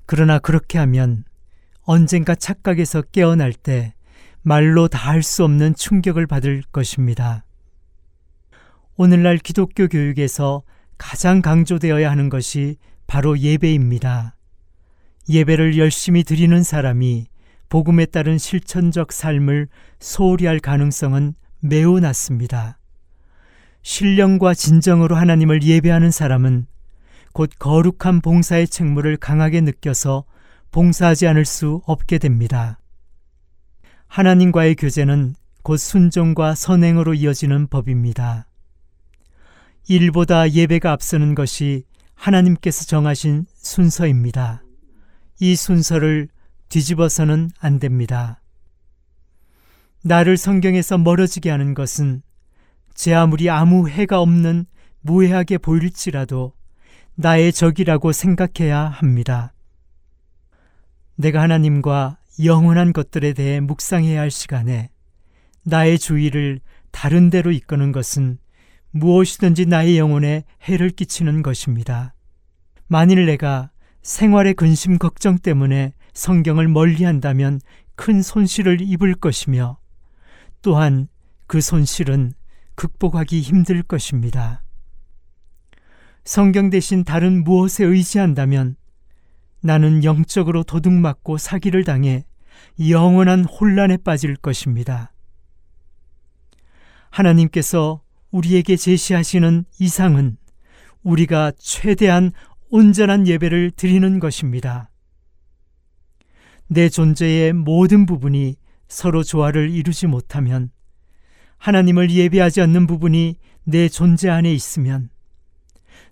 그러나 0.06 0.38
그렇게 0.38 0.78
하면 0.78 1.24
언젠가 1.84 2.34
착각에서 2.34 3.02
깨어날 3.02 3.52
때 3.52 3.94
말로 4.42 4.88
다 4.88 5.08
할 5.08 5.22
수 5.22 5.44
없는 5.44 5.74
충격을 5.74 6.26
받을 6.26 6.62
것입니다. 6.72 7.44
오늘날 8.96 9.38
기독교 9.38 9.88
교육에서 9.88 10.62
가장 10.98 11.42
강조되어야 11.42 12.10
하는 12.10 12.28
것이 12.28 12.76
바로 13.06 13.38
예배입니다. 13.38 14.36
예배를 15.28 15.78
열심히 15.78 16.24
드리는 16.24 16.62
사람이 16.62 17.26
복음에 17.68 18.06
따른 18.06 18.38
실천적 18.38 19.12
삶을 19.12 19.68
소홀히 19.98 20.46
할 20.46 20.60
가능성은 20.60 21.34
매우 21.60 22.00
낮습니다. 22.00 22.78
신령과 23.82 24.54
진정으로 24.54 25.16
하나님을 25.16 25.62
예배하는 25.62 26.10
사람은 26.10 26.66
곧 27.32 27.50
거룩한 27.58 28.20
봉사의 28.20 28.68
책무를 28.68 29.16
강하게 29.16 29.62
느껴서 29.62 30.24
봉사하지 30.72 31.26
않을 31.28 31.44
수 31.44 31.82
없게 31.86 32.18
됩니다. 32.18 32.78
하나님과의 34.08 34.74
교제는 34.74 35.34
곧 35.62 35.76
순종과 35.76 36.54
선행으로 36.54 37.14
이어지는 37.14 37.68
법입니다. 37.68 38.46
일보다 39.88 40.50
예배가 40.50 40.90
앞서는 40.90 41.34
것이 41.34 41.84
하나님께서 42.14 42.84
정하신 42.84 43.46
순서입니다. 43.54 44.62
이 45.40 45.56
순서를 45.56 46.28
뒤집어서는 46.68 47.50
안 47.60 47.78
됩니다. 47.78 48.40
나를 50.02 50.36
성경에서 50.36 50.98
멀어지게 50.98 51.50
하는 51.50 51.74
것은 51.74 52.22
제 52.94 53.14
아무리 53.14 53.50
아무 53.50 53.88
해가 53.88 54.20
없는 54.20 54.66
무해하게 55.00 55.58
보일지라도 55.58 56.52
나의 57.14 57.52
적이라고 57.52 58.12
생각해야 58.12 58.80
합니다. 58.88 59.52
내가 61.22 61.40
하나님과 61.40 62.18
영원한 62.44 62.92
것들에 62.92 63.32
대해 63.32 63.60
묵상해야 63.60 64.20
할 64.20 64.30
시간에 64.30 64.90
나의 65.64 65.98
주의를 65.98 66.60
다른 66.90 67.30
데로 67.30 67.52
이끄는 67.52 67.92
것은 67.92 68.38
무엇이든지 68.90 69.66
나의 69.66 69.98
영혼에 69.98 70.44
해를 70.64 70.90
끼치는 70.90 71.42
것입니다. 71.42 72.14
만일 72.88 73.24
내가 73.26 73.70
생활의 74.02 74.54
근심 74.54 74.98
걱정 74.98 75.38
때문에 75.38 75.92
성경을 76.12 76.66
멀리 76.66 77.04
한다면 77.04 77.60
큰 77.94 78.20
손실을 78.20 78.80
입을 78.80 79.14
것이며 79.14 79.78
또한 80.60 81.06
그 81.46 81.60
손실은 81.60 82.32
극복하기 82.74 83.40
힘들 83.40 83.82
것입니다. 83.84 84.62
성경 86.24 86.68
대신 86.68 87.04
다른 87.04 87.44
무엇에 87.44 87.84
의지한다면 87.84 88.76
나는 89.62 90.04
영적으로 90.04 90.64
도둑맞고 90.64 91.38
사기를 91.38 91.84
당해 91.84 92.24
영원한 92.88 93.44
혼란에 93.44 93.96
빠질 93.96 94.36
것입니다. 94.36 95.12
하나님께서 97.10 98.02
우리에게 98.30 98.76
제시하시는 98.76 99.64
이상은 99.78 100.36
우리가 101.02 101.52
최대한 101.58 102.32
온전한 102.70 103.26
예배를 103.26 103.70
드리는 103.72 104.18
것입니다. 104.18 104.90
내 106.66 106.88
존재의 106.88 107.52
모든 107.52 108.06
부분이 108.06 108.56
서로 108.88 109.22
조화를 109.22 109.70
이루지 109.70 110.06
못하면 110.06 110.70
하나님을 111.58 112.10
예배하지 112.10 112.62
않는 112.62 112.86
부분이 112.86 113.36
내 113.64 113.88
존재 113.88 114.28
안에 114.28 114.52
있으면 114.52 115.10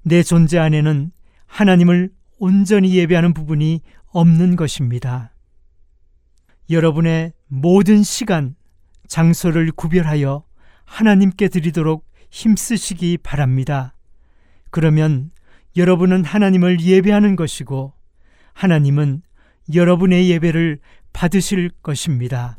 내 0.03 0.23
존재 0.23 0.59
안에는 0.59 1.11
하나님을 1.47 2.11
온전히 2.41 2.97
예배하는 2.97 3.35
부분이 3.35 3.83
없는 4.07 4.57
것입니다. 4.57 5.33
여러분의 6.71 7.35
모든 7.49 8.03
시간, 8.03 8.57
장소를 9.07 9.71
구별하여 9.73 10.45
하나님께 10.87 11.49
드리도록 11.49 12.09
힘쓰시기 12.31 13.19
바랍니다. 13.19 13.95
그러면 14.71 15.31
여러분은 15.77 16.25
하나님을 16.25 16.81
예배하는 16.81 17.37
것이고 17.37 17.93
하나님은 18.55 19.23
여러분의 19.75 20.31
예배를 20.31 20.79
받으실 21.13 21.71
것입니다. 21.83 22.59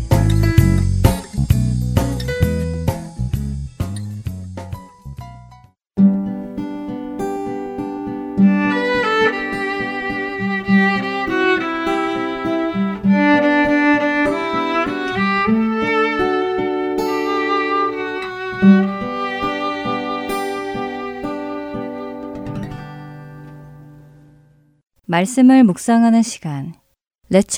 말씀을 25.11 25.65
묵상하는 25.65 26.21
시간 26.21 26.73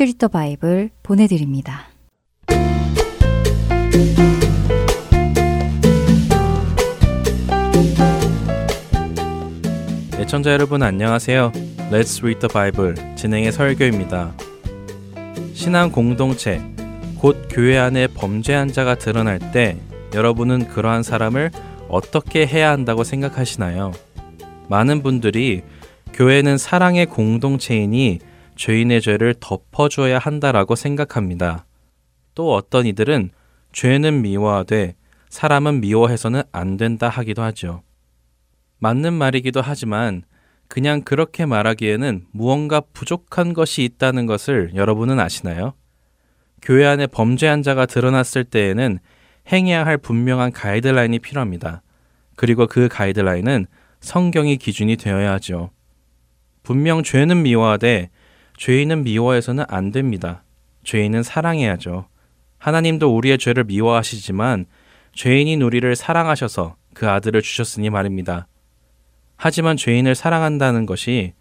Read 0.01 0.17
the 0.17 0.27
Bible 0.31 0.89
보내드립니다. 1.03 1.83
애청자 10.17 10.51
여러분 10.51 10.81
안녕하세요. 10.81 11.51
Let's 11.91 12.23
Read 12.23 12.39
the 12.39 12.51
Bible 12.51 13.15
진행의 13.15 13.51
설교입니다. 13.51 14.33
신앙 15.53 15.91
공동체 15.91 16.59
곧 17.19 17.49
교회 17.51 17.77
안에 17.77 18.07
범죄한 18.07 18.69
자가 18.69 18.95
드러날 18.95 19.37
때 19.51 19.77
여러분은 20.15 20.69
그러한 20.69 21.03
사람을 21.03 21.51
어떻게 21.87 22.47
해야 22.47 22.71
한다고 22.71 23.03
생각하시나요? 23.03 23.91
많은 24.69 25.03
분들이 25.03 25.61
교회는 26.13 26.59
사랑의 26.59 27.07
공동체이니 27.07 28.19
죄인의 28.55 29.01
죄를 29.01 29.33
덮어줘야 29.39 30.19
한다라고 30.19 30.75
생각합니다. 30.75 31.65
또 32.35 32.53
어떤 32.53 32.85
이들은 32.85 33.31
죄는 33.71 34.21
미워하되 34.21 34.95
사람은 35.29 35.81
미워해서는 35.81 36.43
안 36.51 36.77
된다 36.77 37.09
하기도 37.09 37.41
하죠. 37.41 37.81
맞는 38.77 39.13
말이기도 39.13 39.61
하지만 39.61 40.21
그냥 40.67 41.01
그렇게 41.01 41.47
말하기에는 41.47 42.25
무언가 42.31 42.79
부족한 42.79 43.53
것이 43.53 43.83
있다는 43.83 44.27
것을 44.27 44.71
여러분은 44.75 45.19
아시나요? 45.19 45.73
교회 46.61 46.85
안에 46.85 47.07
범죄한 47.07 47.63
자가 47.63 47.87
드러났을 47.87 48.43
때에는 48.43 48.99
행해야 49.51 49.83
할 49.85 49.97
분명한 49.97 50.51
가이드라인이 50.51 51.19
필요합니다. 51.19 51.81
그리고 52.35 52.67
그 52.67 52.87
가이드라인은 52.87 53.65
성경이 53.99 54.57
기준이 54.57 54.95
되어야 54.95 55.33
하죠. 55.33 55.71
분명 56.63 57.03
죄는 57.03 57.43
미워하되 57.43 58.09
죄인은 58.57 59.03
미워해서는 59.03 59.65
안 59.67 59.91
됩니다. 59.91 60.43
죄인은 60.83 61.23
사랑해야죠. 61.23 62.07
하나님도 62.57 63.13
우리의 63.13 63.37
죄를 63.37 63.65
미워하시지만 63.65 64.65
죄인인 65.13 65.61
우리를 65.61 65.95
사랑하셔서 65.95 66.75
그 66.93 67.09
아들을 67.09 67.41
주셨으니 67.41 67.89
말입니다. 67.89 68.47
하지만 69.35 69.75
죄인을 69.75 70.15
사랑한다는 70.15 70.85
것이 70.85 71.33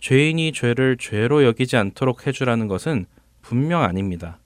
죄인이 0.00 0.52
죄를 0.52 0.96
죄로 0.98 1.44
여기지 1.44 1.76
않도록 1.76 2.26
해주라는 2.26 2.68
것은 2.68 3.06
분명 3.40 3.82
아닙니다. 3.82 4.38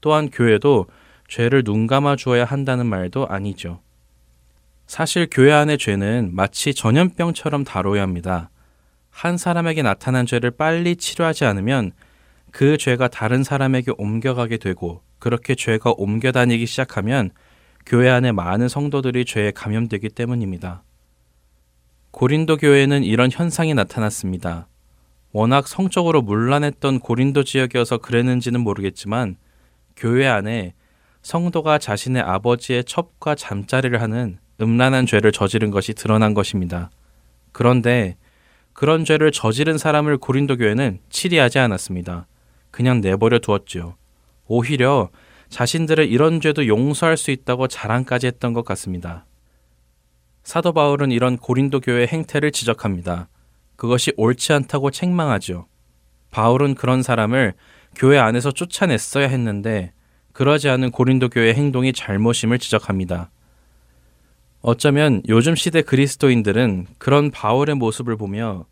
또한 0.00 0.30
교회도 0.30 0.86
죄를 1.28 1.62
눈 1.62 1.86
감아 1.86 2.16
주어야 2.16 2.44
한다는 2.44 2.86
말도 2.86 3.28
아니죠. 3.28 3.80
사실 4.86 5.28
교회 5.30 5.52
안의 5.52 5.76
죄는 5.76 6.30
마치 6.32 6.72
전염병처럼 6.72 7.64
다뤄야 7.64 8.00
합니다. 8.00 8.48
한 9.18 9.36
사람에게 9.36 9.82
나타난 9.82 10.26
죄를 10.26 10.52
빨리 10.52 10.94
치료하지 10.94 11.44
않으면 11.44 11.90
그 12.52 12.78
죄가 12.78 13.08
다른 13.08 13.42
사람에게 13.42 13.90
옮겨가게 13.98 14.58
되고 14.58 15.02
그렇게 15.18 15.56
죄가 15.56 15.92
옮겨 15.96 16.30
다니기 16.30 16.66
시작하면 16.66 17.30
교회 17.84 18.10
안에 18.10 18.30
많은 18.30 18.68
성도들이 18.68 19.24
죄에 19.24 19.50
감염되기 19.50 20.10
때문입니다. 20.10 20.84
고린도 22.12 22.58
교회에는 22.58 23.02
이런 23.02 23.28
현상이 23.32 23.74
나타났습니다. 23.74 24.68
워낙 25.32 25.66
성적으로 25.66 26.22
문란했던 26.22 27.00
고린도 27.00 27.42
지역이어서 27.42 27.98
그랬는지는 27.98 28.60
모르겠지만 28.60 29.34
교회 29.96 30.28
안에 30.28 30.74
성도가 31.22 31.78
자신의 31.78 32.22
아버지의 32.22 32.84
첩과 32.84 33.34
잠자리를 33.34 34.00
하는 34.00 34.38
음란한 34.60 35.06
죄를 35.06 35.32
저지른 35.32 35.72
것이 35.72 35.92
드러난 35.94 36.34
것입니다. 36.34 36.92
그런데 37.50 38.16
그런 38.78 39.04
죄를 39.04 39.32
저지른 39.32 39.76
사람을 39.76 40.18
고린도 40.18 40.56
교회는 40.58 41.00
치리하지 41.10 41.58
않았습니다. 41.58 42.28
그냥 42.70 43.00
내버려 43.00 43.40
두었지요. 43.40 43.96
오히려 44.46 45.08
자신들을 45.48 46.06
이런 46.06 46.40
죄도 46.40 46.68
용서할 46.68 47.16
수 47.16 47.32
있다고 47.32 47.66
자랑까지 47.66 48.28
했던 48.28 48.52
것 48.52 48.64
같습니다. 48.64 49.26
사도 50.44 50.72
바울은 50.72 51.10
이런 51.10 51.38
고린도 51.38 51.80
교회 51.80 52.06
행태를 52.06 52.52
지적합니다. 52.52 53.28
그것이 53.74 54.12
옳지 54.16 54.52
않다고 54.52 54.92
책망하죠. 54.92 55.66
바울은 56.30 56.76
그런 56.76 57.02
사람을 57.02 57.54
교회 57.96 58.16
안에서 58.16 58.52
쫓아냈어야 58.52 59.26
했는데 59.26 59.92
그러지 60.32 60.68
않은 60.68 60.92
고린도 60.92 61.30
교회 61.30 61.52
행동이 61.52 61.92
잘못임을 61.92 62.60
지적합니다. 62.60 63.32
어쩌면 64.60 65.22
요즘 65.28 65.54
시대 65.54 65.82
그리스도인들은 65.82 66.86
그런 66.98 67.30
바울의 67.30 67.76
모습을 67.76 68.16
보며 68.16 68.66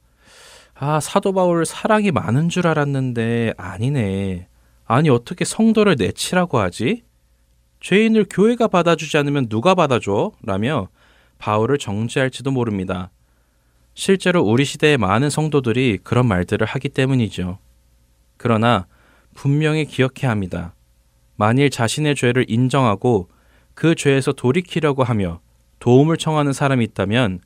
아, 0.75 1.01
사도 1.01 1.33
바울 1.33 1.65
사랑이 1.65 2.11
많은 2.11 2.49
줄 2.49 2.67
알았는데 2.67 3.55
아니네. 3.57 4.49
아니 4.85 5.09
어떻게 5.09 5.45
성도를 5.45 5.97
내치라고 5.99 6.59
하지? 6.59 7.03
죄인을 7.81 8.27
교회가 8.29 8.69
받아주지 8.69 9.17
않으면 9.17 9.49
누가 9.49 9.75
받아줘? 9.75 10.33
라며 10.43 10.89
바울을 11.39 11.79
정죄할지도 11.79 12.51
모릅니다. 12.51 13.11
실제로 13.95 14.43
우리 14.43 14.65
시대의 14.65 14.99
많은 14.99 15.31
성도들이 15.31 16.01
그런 16.03 16.27
말들을 16.27 16.67
하기 16.67 16.91
때문이죠. 16.91 17.59
그러나 18.37 18.87
분명히 19.35 19.87
기억해야 19.87 20.31
합니다. 20.31 20.75
만일 21.37 21.71
자신의 21.71 22.17
죄를 22.17 22.45
인정하고 22.49 23.29
그 23.75 23.95
죄에서 23.95 24.33
돌이키려고 24.33 25.05
하며 25.05 25.41
도움을 25.79 26.17
청하는 26.17 26.53
사람이 26.53 26.85
있다면 26.85 27.41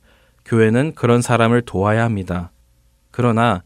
교회는 0.45 0.93
그런 0.95 1.21
사람을 1.21 1.61
도와야 1.63 2.03
합니다. 2.03 2.51
그러나 3.11 3.63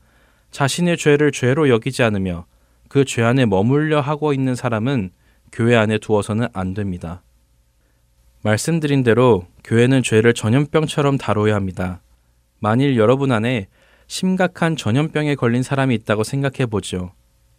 자신의 0.51 0.97
죄를 0.97 1.31
죄로 1.31 1.69
여기지 1.69 2.03
않으며 2.03 2.45
그 2.87 3.03
죄 3.03 3.23
안에 3.23 3.45
머물려 3.45 3.99
하고 3.99 4.33
있는 4.33 4.55
사람은 4.55 5.11
교회 5.51 5.75
안에 5.75 5.97
두어서는 5.97 6.47
안 6.53 6.73
됩니다. 6.73 7.23
말씀드린 8.43 9.03
대로 9.03 9.47
교회는 9.63 10.03
죄를 10.03 10.33
전염병처럼 10.33 11.17
다뤄야 11.17 11.55
합니다. 11.55 12.01
만일 12.59 12.95
여러분 12.97 13.31
안에 13.31 13.67
심각한 14.07 14.75
전염병에 14.75 15.35
걸린 15.35 15.63
사람이 15.63 15.95
있다고 15.95 16.23
생각해 16.23 16.67
보죠. 16.67 17.11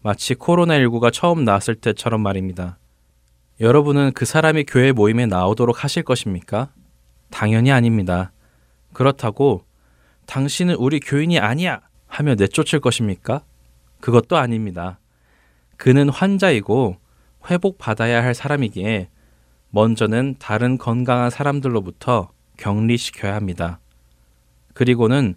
마치 0.02 0.34
코로나19가 0.34 1.12
처음 1.12 1.44
나왔을 1.44 1.74
때처럼 1.74 2.20
말입니다. 2.22 2.78
여러분은 3.60 4.12
그 4.14 4.24
사람이 4.24 4.64
교회 4.64 4.92
모임에 4.92 5.26
나오도록 5.26 5.82
하실 5.82 6.02
것입니까? 6.02 6.70
당연히 7.36 7.70
아닙니다. 7.70 8.32
그렇다고 8.94 9.62
당신은 10.24 10.76
우리 10.76 11.00
교인이 11.00 11.38
아니야! 11.38 11.82
하며 12.06 12.34
내쫓을 12.34 12.80
것입니까? 12.80 13.42
그것도 14.00 14.38
아닙니다. 14.38 14.98
그는 15.76 16.08
환자이고 16.08 16.96
회복받아야 17.50 18.24
할 18.24 18.34
사람이기에 18.34 19.10
먼저는 19.68 20.36
다른 20.38 20.78
건강한 20.78 21.28
사람들로부터 21.28 22.30
격리시켜야 22.56 23.34
합니다. 23.34 23.80
그리고는 24.72 25.34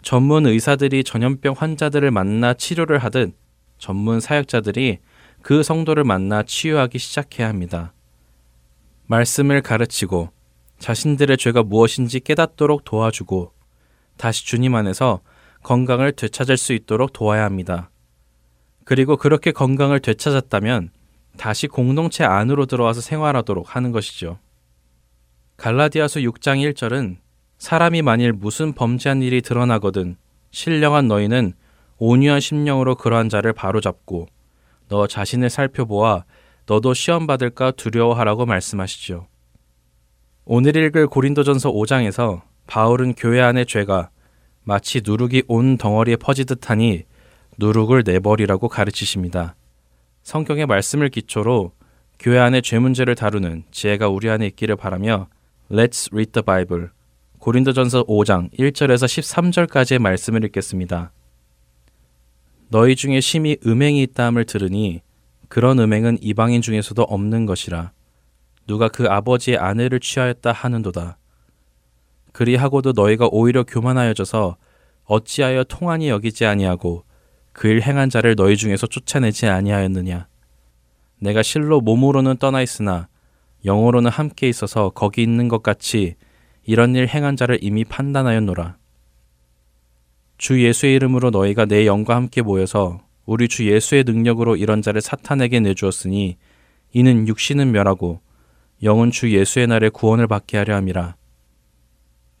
전문 0.00 0.46
의사들이 0.46 1.04
전염병 1.04 1.56
환자들을 1.58 2.10
만나 2.12 2.54
치료를 2.54 2.96
하듯 2.96 3.34
전문 3.76 4.20
사역자들이 4.20 5.00
그 5.42 5.62
성도를 5.62 6.04
만나 6.04 6.44
치유하기 6.44 6.98
시작해야 6.98 7.46
합니다. 7.46 7.92
말씀을 9.06 9.60
가르치고 9.60 10.30
자신들의 10.82 11.36
죄가 11.36 11.62
무엇인지 11.62 12.18
깨닫도록 12.18 12.84
도와주고 12.84 13.52
다시 14.16 14.44
주님 14.44 14.74
안에서 14.74 15.20
건강을 15.62 16.10
되찾을 16.10 16.56
수 16.56 16.72
있도록 16.72 17.12
도와야 17.12 17.44
합니다. 17.44 17.88
그리고 18.84 19.16
그렇게 19.16 19.52
건강을 19.52 20.00
되찾았다면 20.00 20.90
다시 21.36 21.68
공동체 21.68 22.24
안으로 22.24 22.66
들어와서 22.66 23.00
생활하도록 23.00 23.76
하는 23.76 23.92
것이죠. 23.92 24.40
갈라디아서 25.56 26.18
6장 26.18 26.72
1절은 26.72 27.18
사람이 27.58 28.02
만일 28.02 28.32
무슨 28.32 28.72
범죄한 28.72 29.22
일이 29.22 29.40
드러나거든 29.40 30.16
신령한 30.50 31.06
너희는 31.06 31.52
온유한 31.98 32.40
심령으로 32.40 32.96
그러한 32.96 33.28
자를 33.28 33.52
바로잡고 33.52 34.26
너 34.88 35.06
자신을 35.06 35.48
살펴보아 35.48 36.24
너도 36.66 36.92
시험 36.92 37.28
받을까 37.28 37.70
두려워하라고 37.70 38.46
말씀하시죠. 38.46 39.28
오늘 40.44 40.76
읽을 40.76 41.06
고린도전서 41.06 41.70
5장에서 41.70 42.42
바울은 42.66 43.14
교회 43.14 43.40
안의 43.40 43.64
죄가 43.66 44.10
마치 44.64 45.00
누룩이 45.04 45.44
온 45.46 45.76
덩어리에 45.76 46.16
퍼지듯 46.16 46.68
하니 46.68 47.04
누룩을 47.58 48.02
내버리라고 48.04 48.68
가르치십니다. 48.68 49.54
성경의 50.24 50.66
말씀을 50.66 51.10
기초로 51.10 51.72
교회 52.18 52.40
안의 52.40 52.62
죄 52.62 52.80
문제를 52.80 53.14
다루는 53.14 53.64
지혜가 53.70 54.08
우리 54.08 54.30
안에 54.30 54.46
있기를 54.48 54.74
바라며 54.74 55.28
Let's 55.70 56.12
read 56.12 56.32
the 56.32 56.42
Bible 56.42 56.88
고린도전서 57.38 58.06
5장 58.06 58.52
1절에서 58.52 59.06
13절까지의 59.06 60.00
말씀을 60.00 60.44
읽겠습니다. 60.46 61.12
너희 62.68 62.96
중에 62.96 63.20
심히 63.20 63.58
음행이 63.64 64.02
있다 64.02 64.26
함을 64.26 64.44
들으니 64.44 65.02
그런 65.48 65.78
음행은 65.78 66.18
이방인 66.20 66.62
중에서도 66.62 67.00
없는 67.00 67.46
것이라 67.46 67.92
누가 68.66 68.88
그 68.88 69.06
아버지의 69.08 69.58
아내를 69.58 70.00
취하였다 70.00 70.52
하는도다. 70.52 71.18
그리하고도 72.32 72.92
너희가 72.92 73.28
오히려 73.30 73.64
교만하여져서 73.64 74.56
어찌하여 75.04 75.64
통한이 75.64 76.08
여기지 76.08 76.46
아니하고 76.46 77.04
그 77.52 77.68
일 77.68 77.82
행한 77.82 78.08
자를 78.08 78.34
너희 78.34 78.56
중에서 78.56 78.86
쫓아내지 78.86 79.46
아니하였느냐. 79.46 80.26
내가 81.18 81.42
실로 81.42 81.80
몸으로는 81.80 82.38
떠나 82.38 82.62
있으나 82.62 83.08
영어로는 83.64 84.10
함께 84.10 84.48
있어서 84.48 84.90
거기 84.90 85.22
있는 85.22 85.48
것 85.48 85.62
같이 85.62 86.16
이런 86.64 86.94
일 86.96 87.06
행한 87.06 87.36
자를 87.36 87.58
이미 87.60 87.84
판단하였노라. 87.84 88.76
주 90.38 90.64
예수의 90.64 90.94
이름으로 90.96 91.30
너희가 91.30 91.66
내 91.66 91.86
영과 91.86 92.16
함께 92.16 92.42
모여서 92.42 93.00
우리 93.24 93.46
주 93.46 93.70
예수의 93.70 94.04
능력으로 94.04 94.56
이런 94.56 94.82
자를 94.82 95.00
사탄에게 95.00 95.60
내주었으니 95.60 96.38
이는 96.92 97.28
육신은 97.28 97.70
멸하고 97.70 98.20
영은 98.82 99.12
주 99.12 99.32
예수의 99.32 99.68
날에 99.68 99.88
구원을 99.88 100.26
받게 100.26 100.58
하려 100.58 100.74
함이라. 100.76 101.14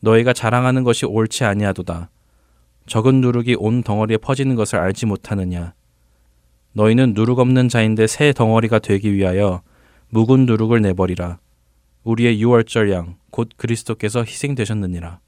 너희가 0.00 0.32
자랑하는 0.32 0.82
것이 0.82 1.06
옳지 1.06 1.44
아니하도다. 1.44 2.10
적은 2.86 3.20
누룩이 3.20 3.54
온 3.58 3.84
덩어리에 3.84 4.16
퍼지는 4.16 4.56
것을 4.56 4.80
알지 4.80 5.06
못하느냐. 5.06 5.74
너희는 6.72 7.12
누룩 7.14 7.38
없는 7.38 7.68
자인데 7.68 8.08
새 8.08 8.32
덩어리가 8.32 8.80
되기 8.80 9.14
위하여 9.14 9.62
묵은 10.08 10.46
누룩을 10.46 10.82
내버리라. 10.82 11.38
우리의 12.02 12.40
유월절 12.40 12.90
양, 12.90 13.16
곧 13.30 13.50
그리스도께서 13.56 14.24
희생되셨느니라. 14.24 15.20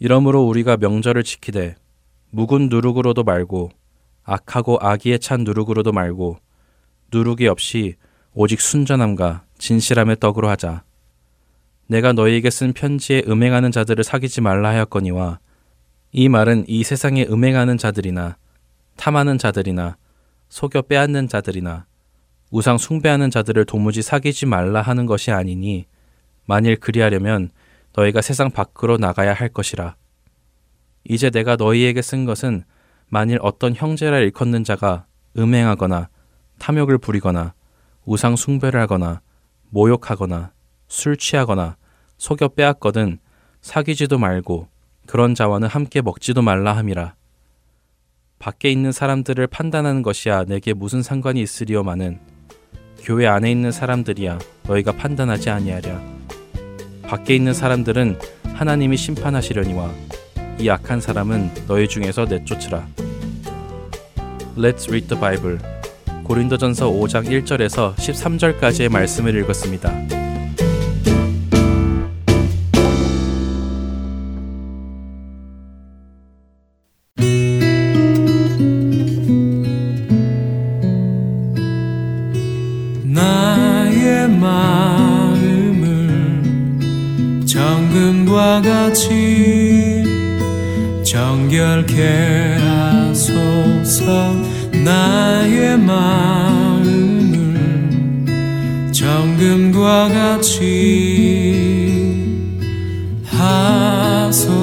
이러므로 0.00 0.42
우리가 0.48 0.78
명절을 0.78 1.22
지키되 1.22 1.76
묵은 2.30 2.70
누룩으로도 2.70 3.22
말고 3.22 3.70
악하고 4.24 4.78
악의에 4.80 5.18
찬 5.18 5.44
누룩으로도 5.44 5.92
말고 5.92 6.38
누룩이 7.12 7.46
없이 7.46 7.94
오직 8.34 8.60
순전함과 8.60 9.44
진실함의 9.60 10.16
떡으로 10.18 10.48
하자. 10.48 10.82
내가 11.86 12.12
너희에게 12.12 12.50
쓴 12.50 12.72
편지에 12.72 13.24
음행하는 13.28 13.70
자들을 13.70 14.02
사귀지 14.02 14.40
말라 14.40 14.70
하였거니와 14.70 15.38
이 16.12 16.28
말은 16.28 16.64
이 16.66 16.82
세상에 16.82 17.26
음행하는 17.28 17.76
자들이나 17.76 18.36
탐하는 18.96 19.38
자들이나 19.38 19.96
속여 20.48 20.82
빼앗는 20.82 21.28
자들이나 21.28 21.86
우상 22.50 22.78
숭배하는 22.78 23.30
자들을 23.30 23.64
도무지 23.66 24.02
사귀지 24.02 24.46
말라 24.46 24.82
하는 24.82 25.06
것이 25.06 25.30
아니니 25.30 25.86
만일 26.46 26.76
그리하려면 26.76 27.50
너희가 27.94 28.22
세상 28.22 28.50
밖으로 28.50 28.96
나가야 28.96 29.34
할 29.34 29.48
것이라. 29.48 29.94
이제 31.04 31.30
내가 31.30 31.56
너희에게 31.56 32.02
쓴 32.02 32.24
것은 32.24 32.64
만일 33.08 33.38
어떤 33.42 33.74
형제라 33.74 34.18
일컫는 34.18 34.64
자가 34.64 35.06
음행하거나 35.36 36.08
탐욕을 36.58 36.98
부리거나 36.98 37.54
우상 38.04 38.36
숭배를 38.36 38.80
하거나 38.80 39.20
모욕하거나 39.70 40.52
술 40.88 41.16
취하거나 41.16 41.76
속여 42.18 42.48
빼앗거든 42.48 43.18
사귀지도 43.62 44.18
말고 44.18 44.68
그런 45.06 45.34
자와는 45.34 45.68
함께 45.68 46.02
먹지도 46.02 46.42
말라 46.42 46.76
함이라. 46.76 47.14
밖에 48.38 48.70
있는 48.70 48.92
사람들을 48.92 49.46
판단하는 49.48 50.02
것이야 50.02 50.44
내게 50.44 50.72
무슨 50.72 51.02
상관이 51.02 51.42
있으리요마는 51.42 52.20
교회 53.02 53.26
안에 53.26 53.50
있는 53.50 53.72
사람들이야 53.72 54.38
너희가 54.64 54.92
판단하지 54.92 55.50
아니하랴. 55.50 56.00
밖에 57.02 57.34
있는 57.34 57.52
사람들은 57.52 58.18
하나님이 58.54 58.96
심판하시려니와 58.96 59.90
이 60.58 60.68
악한 60.68 61.00
사람은 61.00 61.66
너희 61.66 61.88
중에서 61.88 62.26
내쫓으라. 62.26 62.86
Let's 64.56 64.88
read 64.88 65.08
the 65.08 65.18
Bible. 65.18 65.79
고린도전서 66.30 66.92
5장 66.92 67.26
1절에서 67.26 67.92
13절까지의 67.96 68.88
말씀을 68.88 69.34
읽었습니다. 69.40 70.29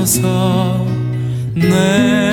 하소서 0.07 0.85
내 1.53 2.26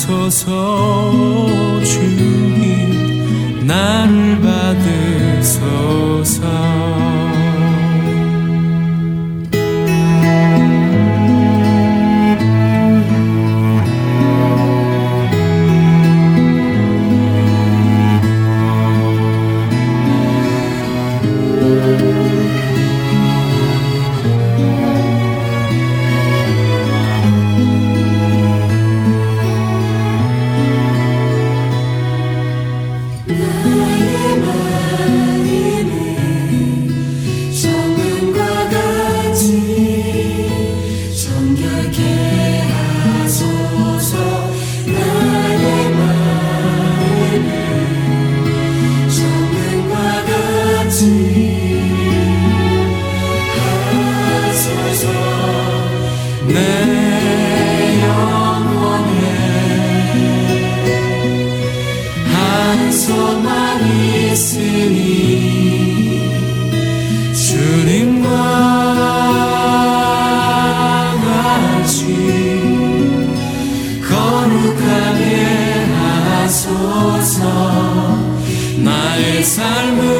하소서 0.00 1.84
주님 1.84 3.66
나를 3.66 4.29
있으니 64.30 65.00
주님과 67.34 68.28
같이 71.24 72.04
거룩하게 74.08 75.24
하소서. 75.94 77.40
나의 78.78 79.44
삶을 79.44 80.19